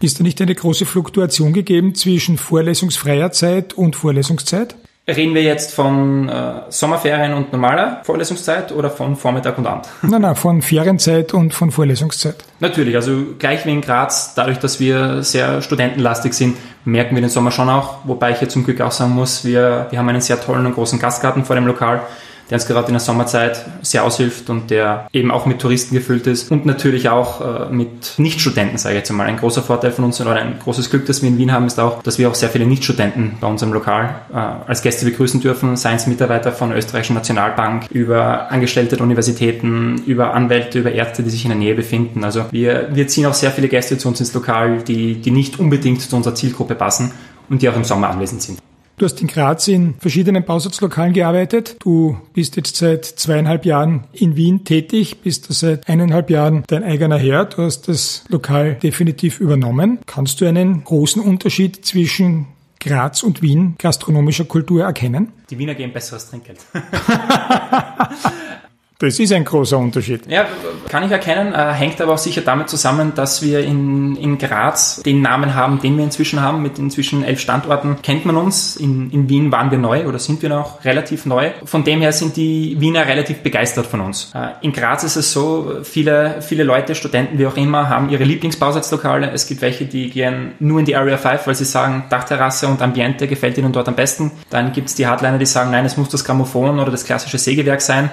Ist 0.00 0.18
da 0.18 0.22
nicht 0.22 0.40
eine 0.40 0.54
große 0.54 0.86
Fluktuation 0.86 1.52
gegeben 1.52 1.94
zwischen 1.94 2.38
vorlesungsfreier 2.38 3.32
Zeit 3.32 3.74
und 3.74 3.96
Vorlesungszeit? 3.96 4.76
Reden 5.08 5.34
wir 5.34 5.42
jetzt 5.42 5.74
von 5.74 6.28
äh, 6.28 6.52
Sommerferien 6.68 7.32
und 7.34 7.52
normaler 7.52 8.00
Vorlesungszeit 8.04 8.70
oder 8.70 8.90
von 8.90 9.16
Vormittag 9.16 9.58
und 9.58 9.66
Abend? 9.66 9.88
Nein, 10.02 10.22
nein, 10.22 10.36
von 10.36 10.62
Ferienzeit 10.62 11.34
und 11.34 11.52
von 11.52 11.70
Vorlesungszeit. 11.70 12.36
Natürlich, 12.60 12.94
also 12.94 13.24
gleich 13.38 13.64
wie 13.66 13.72
in 13.72 13.80
Graz, 13.80 14.34
dadurch, 14.34 14.58
dass 14.58 14.78
wir 14.78 15.22
sehr 15.22 15.62
studentenlastig 15.62 16.34
sind, 16.34 16.56
merken 16.84 17.14
wir 17.14 17.22
den 17.22 17.30
Sommer 17.30 17.50
schon 17.50 17.68
auch, 17.68 17.98
wobei 18.04 18.30
ich 18.30 18.38
hier 18.38 18.48
zum 18.48 18.64
Glück 18.64 18.80
auch 18.82 18.92
sagen 18.92 19.12
muss, 19.12 19.44
wir, 19.44 19.86
wir 19.90 19.98
haben 19.98 20.08
einen 20.08 20.20
sehr 20.20 20.40
tollen 20.40 20.66
und 20.66 20.74
großen 20.74 20.98
Gastgarten 20.98 21.44
vor 21.44 21.56
dem 21.56 21.66
Lokal 21.66 22.02
der 22.50 22.56
uns 22.56 22.66
gerade 22.66 22.88
in 22.88 22.94
der 22.94 23.00
Sommerzeit 23.00 23.64
sehr 23.82 24.04
aushilft 24.04 24.50
und 24.50 24.70
der 24.70 25.08
eben 25.12 25.30
auch 25.30 25.46
mit 25.46 25.60
Touristen 25.60 25.94
gefüllt 25.94 26.26
ist 26.26 26.50
und 26.50 26.66
natürlich 26.66 27.08
auch 27.08 27.68
äh, 27.68 27.72
mit 27.72 28.18
Nichtstudenten, 28.18 28.76
sage 28.76 28.96
ich 28.96 29.00
jetzt 29.00 29.10
einmal. 29.10 29.28
Ein 29.28 29.36
großer 29.36 29.62
Vorteil 29.62 29.92
von 29.92 30.04
uns 30.04 30.20
oder 30.20 30.34
ein 30.34 30.58
großes 30.58 30.90
Glück, 30.90 31.06
das 31.06 31.22
wir 31.22 31.28
in 31.28 31.38
Wien 31.38 31.52
haben, 31.52 31.66
ist 31.66 31.78
auch, 31.78 32.02
dass 32.02 32.18
wir 32.18 32.28
auch 32.28 32.34
sehr 32.34 32.48
viele 32.48 32.66
Nichtstudenten 32.66 33.38
bei 33.40 33.46
unserem 33.46 33.72
Lokal 33.72 34.16
äh, 34.32 34.36
als 34.36 34.82
Gäste 34.82 35.04
begrüßen 35.04 35.40
dürfen, 35.40 35.76
seien 35.76 35.96
es 35.96 36.06
Mitarbeiter 36.06 36.52
von 36.52 36.72
österreichischen 36.72 37.14
Nationalbank, 37.14 37.86
über 37.90 38.50
Angestellte 38.50 38.96
der 38.96 39.04
Universitäten, 39.04 40.02
über 40.06 40.34
Anwälte, 40.34 40.80
über 40.80 40.92
Ärzte, 40.92 41.22
die 41.22 41.30
sich 41.30 41.44
in 41.44 41.50
der 41.50 41.58
Nähe 41.58 41.74
befinden. 41.74 42.24
Also 42.24 42.46
wir, 42.50 42.88
wir 42.92 43.06
ziehen 43.06 43.26
auch 43.26 43.34
sehr 43.34 43.52
viele 43.52 43.68
Gäste 43.68 43.96
zu 43.96 44.08
uns 44.08 44.20
ins 44.20 44.34
Lokal, 44.34 44.82
die, 44.82 45.20
die 45.20 45.30
nicht 45.30 45.58
unbedingt 45.58 46.02
zu 46.02 46.16
unserer 46.16 46.34
Zielgruppe 46.34 46.74
passen 46.74 47.12
und 47.48 47.62
die 47.62 47.68
auch 47.68 47.76
im 47.76 47.84
Sommer 47.84 48.10
anwesend 48.10 48.42
sind. 48.42 48.58
Du 49.00 49.06
hast 49.06 49.18
in 49.22 49.28
Graz 49.28 49.66
in 49.66 49.94
verschiedenen 49.94 50.44
Bausatzlokalen 50.44 51.14
gearbeitet. 51.14 51.76
Du 51.78 52.20
bist 52.34 52.56
jetzt 52.56 52.76
seit 52.76 53.06
zweieinhalb 53.06 53.64
Jahren 53.64 54.04
in 54.12 54.36
Wien 54.36 54.66
tätig, 54.66 55.22
bist 55.22 55.48
du 55.48 55.54
seit 55.54 55.88
eineinhalb 55.88 56.28
Jahren 56.28 56.64
dein 56.66 56.84
eigener 56.84 57.16
Herr. 57.16 57.46
Du 57.46 57.62
hast 57.62 57.88
das 57.88 58.24
Lokal 58.28 58.74
definitiv 58.74 59.40
übernommen. 59.40 60.00
Kannst 60.04 60.42
du 60.42 60.46
einen 60.46 60.84
großen 60.84 61.22
Unterschied 61.22 61.82
zwischen 61.82 62.48
Graz 62.78 63.22
und 63.22 63.40
Wien 63.40 63.74
gastronomischer 63.78 64.44
Kultur 64.44 64.84
erkennen? 64.84 65.32
Die 65.48 65.56
Wiener 65.56 65.74
geben 65.74 65.94
besseres 65.94 66.28
Trinkgeld. 66.28 66.60
Das 69.00 69.18
ist 69.18 69.32
ein 69.32 69.46
großer 69.46 69.78
Unterschied. 69.78 70.26
Ja, 70.28 70.46
kann 70.90 71.02
ich 71.04 71.10
erkennen, 71.10 71.54
äh, 71.54 71.72
hängt 71.72 72.02
aber 72.02 72.12
auch 72.12 72.18
sicher 72.18 72.42
damit 72.42 72.68
zusammen, 72.68 73.12
dass 73.14 73.40
wir 73.40 73.60
in, 73.60 74.14
in 74.16 74.36
Graz 74.36 75.02
den 75.02 75.22
Namen 75.22 75.54
haben, 75.54 75.80
den 75.80 75.96
wir 75.96 76.04
inzwischen 76.04 76.42
haben. 76.42 76.60
Mit 76.60 76.78
inzwischen 76.78 77.24
elf 77.24 77.40
Standorten 77.40 78.02
kennt 78.02 78.26
man 78.26 78.36
uns. 78.36 78.76
In, 78.76 79.10
in 79.10 79.30
Wien 79.30 79.50
waren 79.50 79.70
wir 79.70 79.78
neu 79.78 80.06
oder 80.06 80.18
sind 80.18 80.42
wir 80.42 80.50
noch 80.50 80.84
relativ 80.84 81.24
neu. 81.24 81.52
Von 81.64 81.82
dem 81.82 82.02
her 82.02 82.12
sind 82.12 82.36
die 82.36 82.76
Wiener 82.78 83.06
relativ 83.06 83.38
begeistert 83.38 83.86
von 83.86 84.02
uns. 84.02 84.32
Äh, 84.34 84.48
in 84.60 84.72
Graz 84.72 85.02
ist 85.02 85.16
es 85.16 85.32
so, 85.32 85.76
viele, 85.82 86.42
viele 86.42 86.64
Leute, 86.64 86.94
Studenten, 86.94 87.38
wie 87.38 87.46
auch 87.46 87.56
immer, 87.56 87.88
haben 87.88 88.10
ihre 88.10 88.24
Lieblingsbausatzlokale. 88.24 89.30
Es 89.30 89.46
gibt 89.46 89.62
welche, 89.62 89.86
die 89.86 90.10
gehen 90.10 90.52
nur 90.58 90.78
in 90.78 90.84
die 90.84 90.94
Area 90.94 91.16
5, 91.16 91.46
weil 91.46 91.54
sie 91.54 91.64
sagen, 91.64 92.04
Dachterrasse 92.10 92.68
und 92.68 92.82
Ambiente 92.82 93.26
gefällt 93.26 93.56
ihnen 93.56 93.72
dort 93.72 93.88
am 93.88 93.94
besten. 93.94 94.30
Dann 94.50 94.72
gibt 94.72 94.88
es 94.88 94.94
die 94.94 95.06
Hardliner, 95.06 95.38
die 95.38 95.46
sagen, 95.46 95.70
nein, 95.70 95.86
es 95.86 95.96
muss 95.96 96.10
das 96.10 96.22
Grammophon 96.22 96.78
oder 96.78 96.90
das 96.90 97.06
klassische 97.06 97.38
Sägewerk 97.38 97.80
sein 97.80 98.10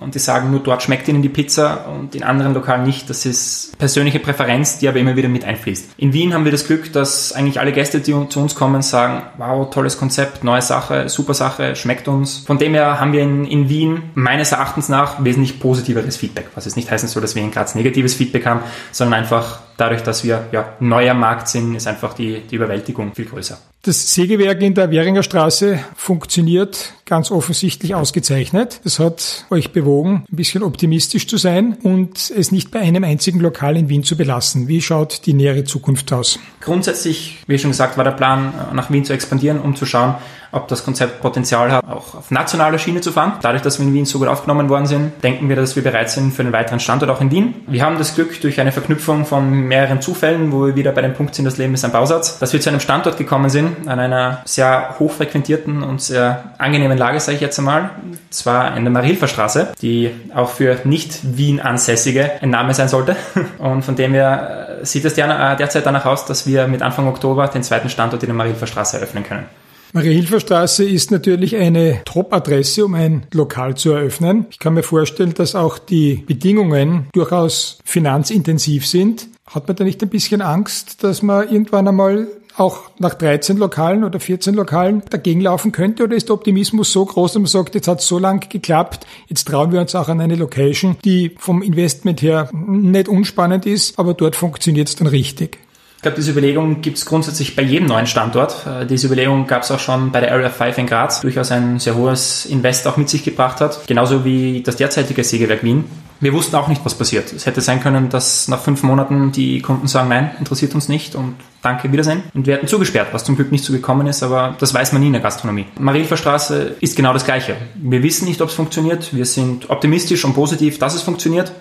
und 0.00 0.14
die 0.14 0.18
sagen 0.18 0.50
nur, 0.50 0.60
dort 0.60 0.82
schmeckt 0.82 1.08
ihnen 1.08 1.22
die 1.22 1.28
Pizza 1.28 1.86
und 1.86 2.14
in 2.14 2.22
anderen 2.22 2.54
Lokalen 2.54 2.84
nicht. 2.84 3.10
Das 3.10 3.26
ist 3.26 3.76
persönliche 3.78 4.18
Präferenz, 4.18 4.78
die 4.78 4.88
aber 4.88 4.98
immer 4.98 5.16
wieder 5.16 5.28
mit 5.28 5.44
einfließt. 5.44 5.90
In 5.98 6.12
Wien 6.12 6.34
haben 6.34 6.44
wir 6.44 6.52
das 6.52 6.66
Glück, 6.66 6.92
dass 6.92 7.32
eigentlich 7.32 7.60
alle 7.60 7.72
Gäste, 7.72 8.00
die 8.00 8.12
zu 8.28 8.40
uns 8.40 8.54
kommen, 8.54 8.82
sagen, 8.82 9.22
wow, 9.38 9.68
tolles 9.70 9.98
Konzept, 9.98 10.42
neue 10.44 10.62
Sache, 10.62 11.08
super 11.08 11.34
Sache, 11.34 11.76
schmeckt 11.76 12.08
uns. 12.08 12.38
Von 12.38 12.58
dem 12.58 12.74
her 12.74 13.00
haben 13.00 13.12
wir 13.12 13.22
in, 13.22 13.44
in 13.44 13.68
Wien 13.68 14.02
meines 14.14 14.52
Erachtens 14.52 14.88
nach 14.88 15.22
wesentlich 15.22 15.60
positiveres 15.60 16.16
Feedback, 16.16 16.48
was 16.54 16.64
jetzt 16.64 16.76
nicht 16.76 16.90
heißen 16.90 17.08
soll, 17.08 17.22
dass 17.22 17.34
wir 17.34 17.42
in 17.42 17.50
Graz 17.50 17.74
negatives 17.74 18.14
Feedback 18.14 18.46
haben, 18.46 18.60
sondern 18.92 19.20
einfach 19.20 19.60
dadurch, 19.80 20.02
dass 20.02 20.24
wir 20.24 20.46
ja, 20.52 20.74
neuer 20.80 21.14
Markt 21.14 21.48
sind, 21.48 21.74
ist 21.74 21.86
einfach 21.86 22.14
die, 22.14 22.40
die 22.40 22.56
Überwältigung 22.56 23.14
viel 23.14 23.24
größer. 23.24 23.58
Das 23.82 24.14
Sägewerk 24.14 24.60
in 24.60 24.74
der 24.74 24.90
Währinger 24.90 25.22
Straße 25.22 25.78
funktioniert 25.96 26.92
ganz 27.06 27.30
offensichtlich 27.30 27.94
ausgezeichnet. 27.94 28.80
Das 28.84 28.98
hat 28.98 29.46
euch 29.48 29.72
bewogen, 29.72 30.24
ein 30.30 30.36
bisschen 30.36 30.62
optimistisch 30.62 31.26
zu 31.26 31.38
sein 31.38 31.78
und 31.82 32.30
es 32.36 32.52
nicht 32.52 32.70
bei 32.70 32.80
einem 32.80 33.04
einzigen 33.04 33.40
Lokal 33.40 33.78
in 33.78 33.88
Wien 33.88 34.04
zu 34.04 34.18
belassen. 34.18 34.68
Wie 34.68 34.82
schaut 34.82 35.24
die 35.24 35.32
nähere 35.32 35.64
Zukunft 35.64 36.12
aus? 36.12 36.38
Grundsätzlich, 36.60 37.38
wie 37.46 37.58
schon 37.58 37.70
gesagt, 37.70 37.96
war 37.96 38.04
der 38.04 38.10
Plan, 38.10 38.52
nach 38.74 38.90
Wien 38.90 39.06
zu 39.06 39.14
expandieren, 39.14 39.58
um 39.58 39.74
zu 39.74 39.86
schauen, 39.86 40.16
ob 40.52 40.68
das 40.68 40.84
Konzept 40.84 41.20
Potenzial 41.20 41.70
hat, 41.70 41.84
auch 41.88 42.14
auf 42.14 42.30
nationaler 42.30 42.78
Schiene 42.78 43.00
zu 43.00 43.12
fahren. 43.12 43.34
Dadurch, 43.42 43.62
dass 43.62 43.78
wir 43.78 43.86
in 43.86 43.94
Wien 43.94 44.04
so 44.04 44.18
gut 44.18 44.28
aufgenommen 44.28 44.68
worden 44.68 44.86
sind, 44.86 45.22
denken 45.22 45.48
wir, 45.48 45.56
dass 45.56 45.76
wir 45.76 45.82
bereit 45.82 46.10
sind 46.10 46.32
für 46.32 46.42
einen 46.42 46.52
weiteren 46.52 46.80
Standort 46.80 47.10
auch 47.10 47.20
in 47.20 47.30
Wien. 47.30 47.54
Wir 47.66 47.84
haben 47.84 47.98
das 47.98 48.14
Glück 48.14 48.40
durch 48.40 48.60
eine 48.60 48.72
Verknüpfung 48.72 49.26
von 49.26 49.48
mehreren 49.50 50.00
Zufällen, 50.00 50.52
wo 50.52 50.66
wir 50.66 50.76
wieder 50.76 50.92
bei 50.92 51.02
dem 51.02 51.14
Punkt 51.14 51.34
sind, 51.34 51.44
das 51.44 51.58
Leben 51.58 51.74
ist 51.74 51.84
ein 51.84 51.92
Bausatz, 51.92 52.38
dass 52.38 52.52
wir 52.52 52.60
zu 52.60 52.70
einem 52.70 52.80
Standort 52.80 53.16
gekommen 53.16 53.50
sind, 53.50 53.88
an 53.88 54.00
einer 54.00 54.42
sehr 54.44 54.96
hochfrequentierten 54.98 55.82
und 55.82 56.00
sehr 56.00 56.54
angenehmen 56.58 56.98
Lage, 56.98 57.20
sage 57.20 57.36
ich 57.36 57.40
jetzt 57.40 57.58
einmal, 57.58 57.90
zwar 58.30 58.76
in 58.76 58.84
der 58.84 58.92
Marilfer 58.92 59.28
Straße, 59.28 59.72
die 59.80 60.10
auch 60.34 60.50
für 60.50 60.78
nicht 60.84 61.36
Wien 61.36 61.60
ansässige 61.60 62.30
ein 62.42 62.50
Name 62.50 62.74
sein 62.74 62.88
sollte. 62.88 63.16
Und 63.58 63.82
von 63.82 63.96
dem 63.96 64.14
her 64.14 64.78
äh, 64.80 64.86
sieht 64.86 65.04
es 65.04 65.14
derzeit 65.14 65.86
danach 65.86 66.06
aus, 66.06 66.24
dass 66.26 66.46
wir 66.46 66.66
mit 66.66 66.82
Anfang 66.82 67.08
Oktober 67.08 67.48
den 67.48 67.62
zweiten 67.62 67.88
Standort 67.88 68.22
in 68.22 68.28
der 68.28 68.36
Marilfer 68.36 68.66
Straße 68.66 68.96
eröffnen 68.96 69.24
können. 69.24 69.46
Marie-Hilfer-Straße 69.92 70.84
ist 70.84 71.10
natürlich 71.10 71.56
eine 71.56 72.02
Top-Adresse, 72.04 72.84
um 72.84 72.94
ein 72.94 73.26
Lokal 73.32 73.76
zu 73.76 73.90
eröffnen. 73.90 74.46
Ich 74.50 74.60
kann 74.60 74.74
mir 74.74 74.84
vorstellen, 74.84 75.34
dass 75.34 75.56
auch 75.56 75.78
die 75.78 76.22
Bedingungen 76.26 77.08
durchaus 77.12 77.78
finanzintensiv 77.84 78.86
sind. 78.86 79.28
Hat 79.46 79.66
man 79.66 79.76
da 79.76 79.82
nicht 79.82 80.00
ein 80.02 80.08
bisschen 80.08 80.42
Angst, 80.42 81.02
dass 81.02 81.22
man 81.22 81.48
irgendwann 81.48 81.88
einmal 81.88 82.28
auch 82.56 82.90
nach 82.98 83.14
13 83.14 83.56
Lokalen 83.56 84.04
oder 84.04 84.20
14 84.20 84.54
Lokalen 84.54 85.02
dagegen 85.10 85.40
laufen 85.40 85.72
könnte? 85.72 86.04
Oder 86.04 86.14
ist 86.14 86.28
der 86.28 86.34
Optimismus 86.34 86.92
so 86.92 87.04
groß, 87.04 87.32
dass 87.32 87.40
man 87.40 87.46
sagt, 87.46 87.74
jetzt 87.74 87.88
hat 87.88 88.00
es 88.00 88.06
so 88.06 88.18
lang 88.18 88.48
geklappt, 88.48 89.06
jetzt 89.28 89.48
trauen 89.48 89.72
wir 89.72 89.80
uns 89.80 89.94
auch 89.94 90.08
an 90.08 90.20
eine 90.20 90.36
Location, 90.36 90.96
die 91.04 91.34
vom 91.38 91.62
Investment 91.62 92.22
her 92.22 92.48
nicht 92.52 93.08
unspannend 93.08 93.66
ist, 93.66 93.98
aber 93.98 94.14
dort 94.14 94.36
funktioniert 94.36 94.88
es 94.88 94.94
dann 94.94 95.08
richtig? 95.08 95.58
Ich 96.00 96.02
glaube, 96.02 96.16
diese 96.16 96.30
Überlegung 96.30 96.80
gibt 96.80 96.96
es 96.96 97.04
grundsätzlich 97.04 97.54
bei 97.54 97.60
jedem 97.60 97.86
neuen 97.86 98.06
Standort. 98.06 98.66
Äh, 98.66 98.86
diese 98.86 99.06
Überlegung 99.06 99.46
gab 99.46 99.64
es 99.64 99.70
auch 99.70 99.78
schon 99.78 100.10
bei 100.10 100.20
der 100.20 100.32
Area 100.32 100.48
5 100.48 100.78
in 100.78 100.86
Graz, 100.86 101.20
durchaus 101.20 101.52
ein 101.52 101.78
sehr 101.78 101.94
hohes 101.94 102.46
Invest 102.46 102.86
auch 102.86 102.96
mit 102.96 103.10
sich 103.10 103.22
gebracht 103.22 103.60
hat, 103.60 103.86
genauso 103.86 104.24
wie 104.24 104.62
das 104.62 104.76
derzeitige 104.76 105.22
Sägewerk 105.22 105.62
Wien. 105.62 105.84
Wir 106.18 106.32
wussten 106.32 106.56
auch 106.56 106.68
nicht, 106.68 106.82
was 106.86 106.94
passiert. 106.94 107.30
Es 107.34 107.44
hätte 107.44 107.60
sein 107.60 107.82
können, 107.82 108.08
dass 108.08 108.48
nach 108.48 108.60
fünf 108.60 108.82
Monaten 108.82 109.30
die 109.30 109.60
Kunden 109.60 109.88
sagen, 109.88 110.08
nein, 110.08 110.30
interessiert 110.38 110.74
uns 110.74 110.88
nicht 110.88 111.16
und 111.16 111.34
danke, 111.60 111.92
Wiedersehen. 111.92 112.22
Und 112.32 112.46
wir 112.46 112.54
hätten 112.54 112.66
zugesperrt, 112.66 113.08
was 113.12 113.24
zum 113.24 113.36
Glück 113.36 113.52
nicht 113.52 113.64
so 113.64 113.70
gekommen 113.70 114.06
ist, 114.06 114.22
aber 114.22 114.56
das 114.58 114.72
weiß 114.72 114.92
man 114.92 115.02
nie 115.02 115.08
in 115.08 115.12
der 115.12 115.20
Gastronomie. 115.20 115.66
Marienfer 115.78 116.16
Straße 116.16 116.76
ist 116.80 116.96
genau 116.96 117.12
das 117.12 117.26
Gleiche. 117.26 117.56
Wir 117.74 118.02
wissen 118.02 118.24
nicht, 118.24 118.40
ob 118.40 118.48
es 118.48 118.54
funktioniert. 118.54 119.14
Wir 119.14 119.26
sind 119.26 119.68
optimistisch 119.68 120.24
und 120.24 120.32
positiv, 120.32 120.78
dass 120.78 120.94
es 120.94 121.02
funktioniert. 121.02 121.52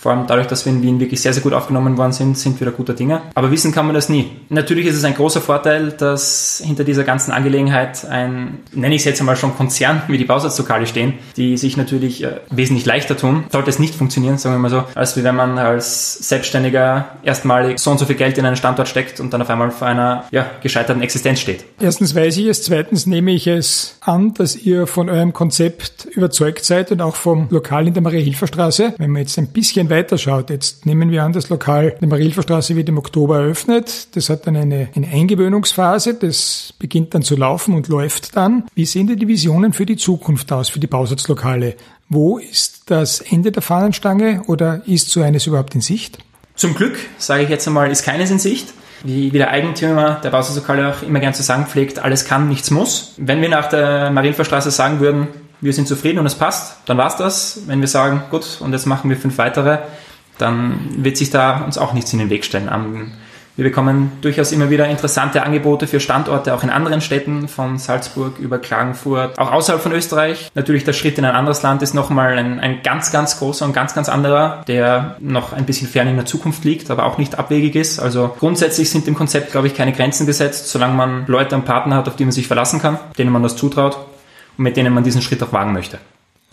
Vor 0.00 0.12
allem 0.12 0.26
dadurch, 0.26 0.46
dass 0.46 0.64
wir 0.64 0.72
in 0.72 0.82
Wien 0.82 0.98
wirklich 0.98 1.20
sehr, 1.20 1.34
sehr 1.34 1.42
gut 1.42 1.52
aufgenommen 1.52 1.98
worden 1.98 2.12
sind, 2.12 2.38
sind 2.38 2.58
wir 2.58 2.64
da 2.64 2.72
guter 2.72 2.94
Dinge. 2.94 3.20
Aber 3.34 3.50
wissen 3.50 3.70
kann 3.70 3.84
man 3.84 3.94
das 3.94 4.08
nie. 4.08 4.30
Natürlich 4.48 4.86
ist 4.86 4.96
es 4.96 5.04
ein 5.04 5.14
großer 5.14 5.42
Vorteil, 5.42 5.90
dass 5.90 6.62
hinter 6.64 6.84
dieser 6.84 7.04
ganzen 7.04 7.32
Angelegenheit 7.32 8.06
ein, 8.06 8.60
nenne 8.72 8.94
ich 8.94 9.02
es 9.02 9.04
jetzt 9.04 9.20
einmal 9.20 9.36
schon 9.36 9.54
Konzern 9.54 10.02
wie 10.08 10.16
die 10.16 10.24
Bausatzlokale 10.24 10.86
stehen, 10.86 11.14
die 11.36 11.58
sich 11.58 11.76
natürlich 11.76 12.24
äh, 12.24 12.40
wesentlich 12.50 12.86
leichter 12.86 13.14
tun. 13.14 13.44
Sollte 13.50 13.68
es 13.68 13.78
nicht 13.78 13.94
funktionieren, 13.94 14.38
sagen 14.38 14.54
wir 14.54 14.58
mal 14.58 14.70
so, 14.70 14.84
als 14.94 15.22
wenn 15.22 15.36
man 15.36 15.58
als 15.58 16.14
Selbstständiger 16.14 17.10
erstmalig 17.22 17.78
so 17.78 17.90
und 17.90 17.98
so 17.98 18.06
viel 18.06 18.16
Geld 18.16 18.38
in 18.38 18.46
einen 18.46 18.56
Standort 18.56 18.88
steckt 18.88 19.20
und 19.20 19.34
dann 19.34 19.42
auf 19.42 19.50
einmal 19.50 19.70
vor 19.70 19.86
einer 19.86 20.24
ja, 20.30 20.46
gescheiterten 20.62 21.02
Existenz 21.02 21.40
steht. 21.40 21.66
Erstens 21.78 22.14
weiß 22.14 22.38
ich 22.38 22.46
es, 22.46 22.62
zweitens 22.62 23.06
nehme 23.06 23.32
ich 23.32 23.46
es 23.46 23.98
an, 24.00 24.32
dass 24.32 24.56
ihr 24.56 24.86
von 24.86 25.10
eurem 25.10 25.34
Konzept 25.34 26.06
überzeugt 26.06 26.64
seid 26.64 26.90
und 26.90 27.02
auch 27.02 27.16
vom 27.16 27.48
Lokal 27.50 27.86
in 27.86 27.92
der 27.92 28.02
Maria-Hilfer-Straße. 28.02 28.94
Wenn 28.96 29.10
man 29.10 29.22
jetzt 29.22 29.38
ein 29.38 29.48
bisschen 29.48 29.89
weiterschaut. 29.90 30.50
Jetzt 30.50 30.86
nehmen 30.86 31.10
wir 31.10 31.24
an, 31.24 31.32
das 31.32 31.48
Lokal 31.48 31.96
der 32.00 32.08
Marilferstraße 32.08 32.76
wird 32.76 32.88
im 32.88 32.98
Oktober 32.98 33.40
eröffnet. 33.40 34.14
Das 34.16 34.30
hat 34.30 34.46
dann 34.46 34.56
eine, 34.56 34.88
eine 34.94 35.08
Eingewöhnungsphase. 35.08 36.14
Das 36.14 36.74
beginnt 36.78 37.14
dann 37.14 37.22
zu 37.22 37.36
laufen 37.36 37.74
und 37.74 37.88
läuft 37.88 38.36
dann. 38.36 38.64
Wie 38.74 38.86
sehen 38.86 39.06
die 39.06 39.28
Visionen 39.28 39.72
für 39.72 39.86
die 39.86 39.96
Zukunft 39.96 40.52
aus, 40.52 40.68
für 40.68 40.80
die 40.80 40.86
Bausatzlokale? 40.86 41.74
Wo 42.08 42.38
ist 42.38 42.90
das 42.90 43.20
Ende 43.20 43.52
der 43.52 43.62
Fahnenstange 43.62 44.42
oder 44.46 44.82
ist 44.86 45.10
so 45.10 45.22
eines 45.22 45.46
überhaupt 45.46 45.74
in 45.74 45.80
Sicht? 45.80 46.18
Zum 46.54 46.74
Glück, 46.74 46.98
sage 47.18 47.44
ich 47.44 47.48
jetzt 47.48 47.66
einmal, 47.66 47.90
ist 47.90 48.04
keines 48.04 48.30
in 48.30 48.38
Sicht. 48.38 48.72
Wie, 49.02 49.32
wie 49.32 49.38
der 49.38 49.50
Eigentümer 49.50 50.20
der 50.22 50.30
Bausatzlokale 50.30 50.88
auch 50.88 51.02
immer 51.02 51.20
gern 51.20 51.32
zu 51.32 51.42
sagen 51.42 51.66
pflegt, 51.66 51.98
alles 51.98 52.26
kann, 52.26 52.48
nichts 52.48 52.70
muss. 52.70 53.14
Wenn 53.16 53.40
wir 53.40 53.48
nach 53.48 53.68
der 53.68 54.10
Marienverstraße 54.10 54.70
sagen 54.70 55.00
würden, 55.00 55.28
wir 55.60 55.72
sind 55.72 55.88
zufrieden 55.88 56.18
und 56.18 56.26
es 56.26 56.34
passt, 56.34 56.78
dann 56.86 56.98
war's 56.98 57.16
das. 57.16 57.62
Wenn 57.66 57.80
wir 57.80 57.88
sagen, 57.88 58.22
gut, 58.30 58.58
und 58.60 58.72
jetzt 58.72 58.86
machen 58.86 59.10
wir 59.10 59.16
fünf 59.16 59.38
weitere, 59.38 59.78
dann 60.38 61.04
wird 61.04 61.16
sich 61.16 61.30
da 61.30 61.64
uns 61.64 61.78
auch 61.78 61.92
nichts 61.92 62.12
in 62.12 62.18
den 62.18 62.30
Weg 62.30 62.44
stellen. 62.44 62.68
Wir 63.56 63.64
bekommen 63.64 64.12
durchaus 64.22 64.52
immer 64.52 64.70
wieder 64.70 64.88
interessante 64.88 65.42
Angebote 65.42 65.86
für 65.86 66.00
Standorte 66.00 66.54
auch 66.54 66.62
in 66.62 66.70
anderen 66.70 67.02
Städten, 67.02 67.46
von 67.46 67.76
Salzburg 67.76 68.38
über 68.38 68.58
Klagenfurt, 68.58 69.38
auch 69.38 69.52
außerhalb 69.52 69.82
von 69.82 69.92
Österreich. 69.92 70.50
Natürlich 70.54 70.84
der 70.84 70.94
Schritt 70.94 71.18
in 71.18 71.26
ein 71.26 71.34
anderes 71.34 71.60
Land 71.60 71.82
ist 71.82 71.92
nochmal 71.92 72.38
ein, 72.38 72.58
ein 72.58 72.82
ganz, 72.82 73.12
ganz 73.12 73.38
großer 73.38 73.66
und 73.66 73.74
ganz, 73.74 73.92
ganz 73.92 74.08
anderer, 74.08 74.64
der 74.66 75.16
noch 75.20 75.52
ein 75.52 75.66
bisschen 75.66 75.88
fern 75.88 76.08
in 76.08 76.16
der 76.16 76.24
Zukunft 76.24 76.64
liegt, 76.64 76.90
aber 76.90 77.04
auch 77.04 77.18
nicht 77.18 77.38
abwegig 77.38 77.74
ist. 77.74 77.98
Also 77.98 78.34
grundsätzlich 78.38 78.88
sind 78.88 79.06
dem 79.06 79.14
Konzept, 79.14 79.52
glaube 79.52 79.66
ich, 79.66 79.74
keine 79.74 79.92
Grenzen 79.92 80.26
gesetzt, 80.26 80.68
solange 80.70 80.94
man 80.94 81.24
Leute 81.26 81.54
und 81.54 81.66
Partner 81.66 81.96
hat, 81.96 82.08
auf 82.08 82.16
die 82.16 82.24
man 82.24 82.32
sich 82.32 82.46
verlassen 82.46 82.80
kann, 82.80 82.98
denen 83.18 83.30
man 83.30 83.42
das 83.42 83.56
zutraut 83.56 83.98
und 84.56 84.64
mit 84.64 84.76
denen 84.76 84.92
man 84.92 85.04
diesen 85.04 85.22
Schritt 85.22 85.42
auch 85.42 85.52
wagen 85.52 85.72
möchte. 85.72 85.98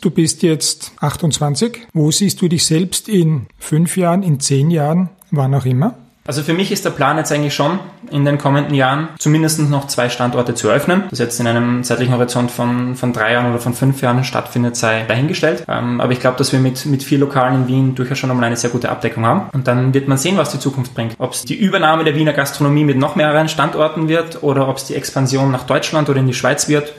Du 0.02 0.12
bist 0.12 0.44
jetzt 0.44 0.92
28. 1.00 1.88
Wo 1.94 2.12
siehst 2.12 2.42
du 2.42 2.48
dich 2.48 2.66
selbst 2.66 3.10
in 3.10 3.48
fünf 3.58 3.98
Jahren, 3.98 4.22
in 4.22 4.40
zehn 4.40 4.70
Jahren, 4.70 5.10
wann 5.32 5.56
auch 5.56 5.66
immer? 5.66 5.96
Also 6.28 6.44
für 6.44 6.54
mich 6.54 6.74
ist 6.74 6.84
der 6.84 6.90
Plan 6.90 7.18
jetzt 7.18 7.32
eigentlich 7.32 7.56
schon, 7.56 7.80
in 8.12 8.26
den 8.26 8.38
kommenden 8.38 8.76
Jahren 8.76 9.08
zumindest 9.18 9.62
noch 9.62 9.88
zwei 9.88 10.10
Standorte 10.10 10.54
zu 10.56 10.70
öffnen. 10.70 11.04
Das 11.10 11.20
jetzt 11.20 11.40
in 11.40 11.48
einem 11.48 11.86
zeitlichen 11.86 12.14
Horizont 12.14 12.52
von, 12.52 12.96
von 12.96 13.14
drei 13.14 13.32
Jahren 13.32 13.50
oder 13.50 13.60
von 13.60 13.74
fünf 13.74 14.02
Jahren 14.02 14.26
stattfindet, 14.26 14.76
sei 14.76 15.06
dahingestellt. 15.08 15.64
Ähm, 15.70 16.02
aber 16.02 16.12
ich 16.12 16.20
glaube, 16.20 16.38
dass 16.38 16.52
wir 16.52 16.60
mit, 16.60 16.86
mit 16.86 17.02
vier 17.02 17.20
Lokalen 17.20 17.62
in 17.62 17.68
Wien 17.70 17.96
durchaus 17.96 18.18
schon 18.18 18.30
einmal 18.30 18.44
eine 18.44 18.58
sehr 18.58 18.72
gute 18.72 18.90
Abdeckung 18.90 19.26
haben. 19.26 19.50
Und 19.54 19.68
dann 19.68 19.94
wird 19.94 20.10
man 20.10 20.18
sehen, 20.18 20.36
was 20.36 20.52
die 20.52 20.60
Zukunft 20.60 20.94
bringt. 20.94 21.16
Ob 21.18 21.32
es 21.32 21.46
die 21.46 21.56
Übernahme 21.56 22.04
der 22.04 22.16
Wiener 22.16 22.34
Gastronomie 22.34 22.84
mit 22.84 22.98
noch 22.98 23.16
mehreren 23.16 23.48
Standorten 23.48 24.10
wird 24.10 24.44
oder 24.44 24.68
ob 24.68 24.78
es 24.78 24.84
die 24.84 24.96
Expansion 24.96 25.50
nach 25.50 25.64
Deutschland 25.64 26.10
oder 26.10 26.20
in 26.20 26.28
die 26.28 26.34
Schweiz 26.34 26.68
wird 26.68 26.94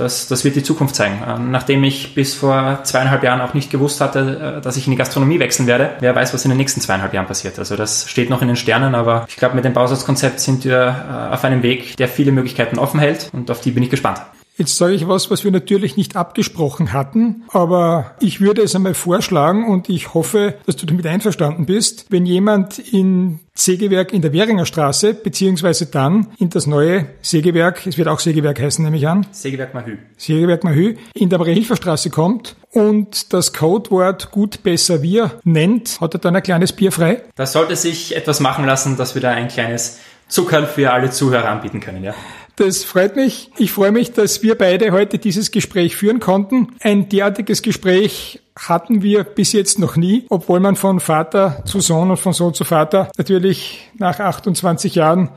das, 0.00 0.26
das 0.26 0.44
wird 0.44 0.56
die 0.56 0.62
Zukunft 0.62 0.94
zeigen. 0.94 1.22
Ähm, 1.26 1.50
nachdem 1.50 1.84
ich 1.84 2.14
bis 2.14 2.34
vor 2.34 2.80
zweieinhalb 2.84 3.22
Jahren 3.22 3.40
auch 3.40 3.54
nicht 3.54 3.70
gewusst 3.70 4.00
hatte, 4.00 4.56
äh, 4.58 4.60
dass 4.60 4.76
ich 4.76 4.86
in 4.86 4.92
die 4.92 4.96
Gastronomie 4.96 5.38
wechseln 5.38 5.66
werde, 5.66 5.90
wer 6.00 6.14
weiß, 6.14 6.34
was 6.34 6.44
in 6.44 6.50
den 6.50 6.58
nächsten 6.58 6.80
zweieinhalb 6.80 7.12
Jahren 7.14 7.26
passiert. 7.26 7.58
Also 7.58 7.76
das 7.76 8.08
steht 8.08 8.30
noch 8.30 8.42
in 8.42 8.48
den 8.48 8.56
Sternen, 8.56 8.94
aber 8.94 9.26
ich 9.28 9.36
glaube, 9.36 9.54
mit 9.54 9.64
dem 9.64 9.72
Bausatzkonzept 9.72 10.40
sind 10.40 10.64
wir 10.64 11.30
äh, 11.30 11.34
auf 11.34 11.44
einem 11.44 11.62
Weg, 11.62 11.96
der 11.96 12.08
viele 12.08 12.32
Möglichkeiten 12.32 12.78
offen 12.78 13.00
hält 13.00 13.30
und 13.32 13.50
auf 13.50 13.60
die 13.60 13.70
bin 13.70 13.82
ich 13.82 13.90
gespannt. 13.90 14.20
Jetzt 14.60 14.76
sage 14.76 14.92
ich 14.92 15.08
was, 15.08 15.30
was 15.30 15.42
wir 15.42 15.50
natürlich 15.50 15.96
nicht 15.96 16.16
abgesprochen 16.16 16.92
hatten, 16.92 17.44
aber 17.48 18.14
ich 18.20 18.42
würde 18.42 18.60
es 18.60 18.76
einmal 18.76 18.92
vorschlagen 18.92 19.66
und 19.66 19.88
ich 19.88 20.12
hoffe, 20.12 20.52
dass 20.66 20.76
du 20.76 20.84
damit 20.84 21.06
einverstanden 21.06 21.64
bist, 21.64 22.04
wenn 22.10 22.26
jemand 22.26 22.78
in 22.78 23.40
Sägewerk 23.54 24.12
in 24.12 24.20
der 24.20 24.34
Währinger 24.34 24.66
Straße, 24.66 25.14
beziehungsweise 25.14 25.86
dann 25.86 26.26
in 26.36 26.50
das 26.50 26.66
neue 26.66 27.06
Sägewerk, 27.22 27.86
es 27.86 27.96
wird 27.96 28.08
auch 28.08 28.20
Sägewerk 28.20 28.60
heißen, 28.60 28.84
nehme 28.84 28.98
ich 28.98 29.08
an. 29.08 29.26
Sägewerk 29.30 29.72
Mahü. 29.72 29.96
Sägewerk 30.18 30.62
Mahü, 30.62 30.96
in 31.14 31.30
der 31.30 31.38
Marie-Hilfer-Straße 31.38 32.10
kommt 32.10 32.54
und 32.70 33.32
das 33.32 33.54
Codewort 33.54 34.30
gut, 34.30 34.62
besser, 34.62 35.00
wir 35.00 35.40
nennt, 35.42 36.02
hat 36.02 36.12
er 36.12 36.20
dann 36.20 36.36
ein 36.36 36.42
kleines 36.42 36.74
Bier 36.74 36.92
frei? 36.92 37.22
Das 37.34 37.54
sollte 37.54 37.76
sich 37.76 38.14
etwas 38.14 38.40
machen 38.40 38.66
lassen, 38.66 38.98
dass 38.98 39.14
wir 39.14 39.22
da 39.22 39.30
ein 39.30 39.48
kleines 39.48 40.00
Zuckern 40.28 40.66
für 40.66 40.92
alle 40.92 41.10
Zuhörer 41.10 41.48
anbieten 41.48 41.80
können, 41.80 42.04
ja. 42.04 42.14
Das 42.60 42.84
freut 42.84 43.16
mich. 43.16 43.50
Ich 43.56 43.72
freue 43.72 43.90
mich, 43.90 44.12
dass 44.12 44.42
wir 44.42 44.54
beide 44.54 44.92
heute 44.92 45.18
dieses 45.18 45.50
Gespräch 45.50 45.96
führen 45.96 46.20
konnten. 46.20 46.68
Ein 46.80 47.08
derartiges 47.08 47.62
Gespräch 47.62 48.42
hatten 48.54 49.00
wir 49.00 49.24
bis 49.24 49.52
jetzt 49.52 49.78
noch 49.78 49.96
nie, 49.96 50.26
obwohl 50.28 50.60
man 50.60 50.76
von 50.76 51.00
Vater 51.00 51.62
zu 51.64 51.80
Sohn 51.80 52.10
und 52.10 52.18
von 52.18 52.34
Sohn 52.34 52.52
zu 52.52 52.64
Vater 52.64 53.10
natürlich 53.16 53.88
nach 53.96 54.20
28 54.20 54.94
Jahren 54.94 55.30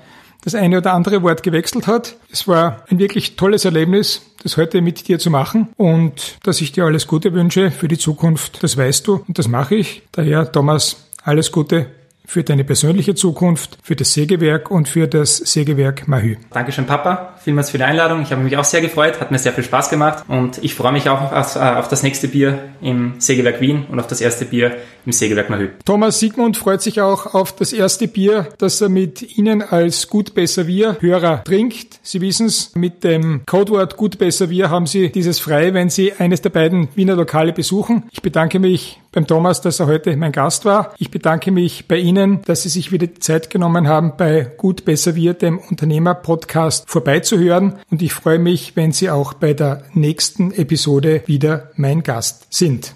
das 0.43 0.53
eine 0.53 0.79
oder 0.79 0.91
andere 0.91 1.23
Wort 1.23 1.43
gewechselt 1.43 1.87
hat. 1.87 2.17
Es 2.29 2.45
war 2.45 2.83
ein 2.89 2.99
wirklich 2.99 3.37
tolles 3.37 3.63
Erlebnis, 3.63 4.23
das 4.43 4.57
heute 4.57 4.81
mit 4.81 5.07
dir 5.07 5.17
zu 5.17 5.29
machen 5.29 5.69
und 5.77 6.35
dass 6.43 6.59
ich 6.59 6.73
dir 6.73 6.83
alles 6.83 7.07
Gute 7.07 7.31
wünsche 7.31 7.71
für 7.71 7.87
die 7.87 7.97
Zukunft, 7.97 8.61
das 8.63 8.75
weißt 8.75 9.07
du 9.07 9.23
und 9.25 9.39
das 9.39 9.47
mache 9.47 9.75
ich. 9.75 10.01
Daher, 10.11 10.51
Thomas, 10.51 10.97
alles 11.23 11.53
Gute 11.53 11.85
für 12.25 12.43
deine 12.43 12.63
persönliche 12.63 13.15
Zukunft, 13.15 13.77
für 13.83 13.95
das 13.95 14.13
Sägewerk 14.13 14.71
und 14.71 14.87
für 14.87 15.07
das 15.07 15.37
Sägewerk 15.37 16.07
Mahü. 16.07 16.37
Dankeschön, 16.51 16.85
Papa. 16.85 17.35
Vielmals 17.43 17.69
für 17.69 17.77
die 17.77 17.83
Einladung. 17.83 18.21
Ich 18.21 18.31
habe 18.31 18.41
mich 18.41 18.57
auch 18.57 18.63
sehr 18.63 18.81
gefreut, 18.81 19.19
hat 19.19 19.31
mir 19.31 19.39
sehr 19.39 19.53
viel 19.53 19.63
Spaß 19.63 19.89
gemacht 19.89 20.23
und 20.27 20.63
ich 20.63 20.75
freue 20.75 20.93
mich 20.93 21.09
auch 21.09 21.31
auf, 21.31 21.55
auf 21.55 21.87
das 21.87 22.03
nächste 22.03 22.27
Bier 22.27 22.59
im 22.81 23.15
Sägewerk 23.19 23.59
Wien 23.61 23.85
und 23.91 23.99
auf 23.99 24.07
das 24.07 24.21
erste 24.21 24.45
Bier 24.45 24.77
im 25.05 25.11
Sägewerk 25.11 25.49
Mahü. 25.49 25.69
Thomas 25.85 26.19
Sigmund 26.19 26.57
freut 26.57 26.81
sich 26.81 27.01
auch 27.01 27.33
auf 27.33 27.53
das 27.55 27.73
erste 27.73 28.07
Bier, 28.07 28.47
das 28.57 28.79
er 28.81 28.89
mit 28.89 29.37
Ihnen 29.37 29.61
als 29.61 30.07
Gut 30.07 30.33
Besser 30.33 30.67
Wir 30.67 30.97
Hörer 31.01 31.43
trinkt. 31.43 31.99
Sie 32.03 32.21
wissen 32.21 32.47
es, 32.47 32.73
mit 32.75 33.03
dem 33.03 33.41
Codewort 33.45 33.97
Gut 33.97 34.17
Besser 34.17 34.49
Wir 34.49 34.69
haben 34.69 34.87
Sie 34.87 35.11
dieses 35.11 35.39
frei, 35.39 35.73
wenn 35.73 35.89
Sie 35.89 36.13
eines 36.13 36.41
der 36.41 36.49
beiden 36.49 36.87
Wiener 36.95 37.15
Lokale 37.15 37.53
besuchen. 37.53 38.03
Ich 38.11 38.21
bedanke 38.21 38.59
mich 38.59 38.99
beim 39.11 39.27
Thomas, 39.27 39.61
dass 39.61 39.79
er 39.79 39.87
heute 39.87 40.15
mein 40.17 40.31
Gast 40.31 40.65
war. 40.65 40.93
Ich 40.97 41.11
bedanke 41.11 41.51
mich 41.51 41.87
bei 41.87 41.97
Ihnen, 42.13 42.41
dass 42.45 42.61
Sie 42.61 42.69
sich 42.69 42.91
wieder 42.91 43.07
die 43.07 43.19
Zeit 43.19 43.49
genommen 43.49 43.87
haben, 43.87 44.13
bei 44.17 44.43
Gut 44.57 44.85
Besser 44.85 45.15
Wir, 45.15 45.33
dem 45.33 45.57
Unternehmer-Podcast, 45.57 46.87
vorbeizuhören. 46.87 47.79
Und 47.89 48.01
ich 48.03 48.13
freue 48.13 48.39
mich, 48.39 48.75
wenn 48.75 48.91
Sie 48.91 49.09
auch 49.09 49.33
bei 49.33 49.53
der 49.53 49.83
nächsten 49.93 50.51
Episode 50.51 51.23
wieder 51.25 51.71
mein 51.75 52.03
Gast 52.03 52.45
sind. 52.51 52.93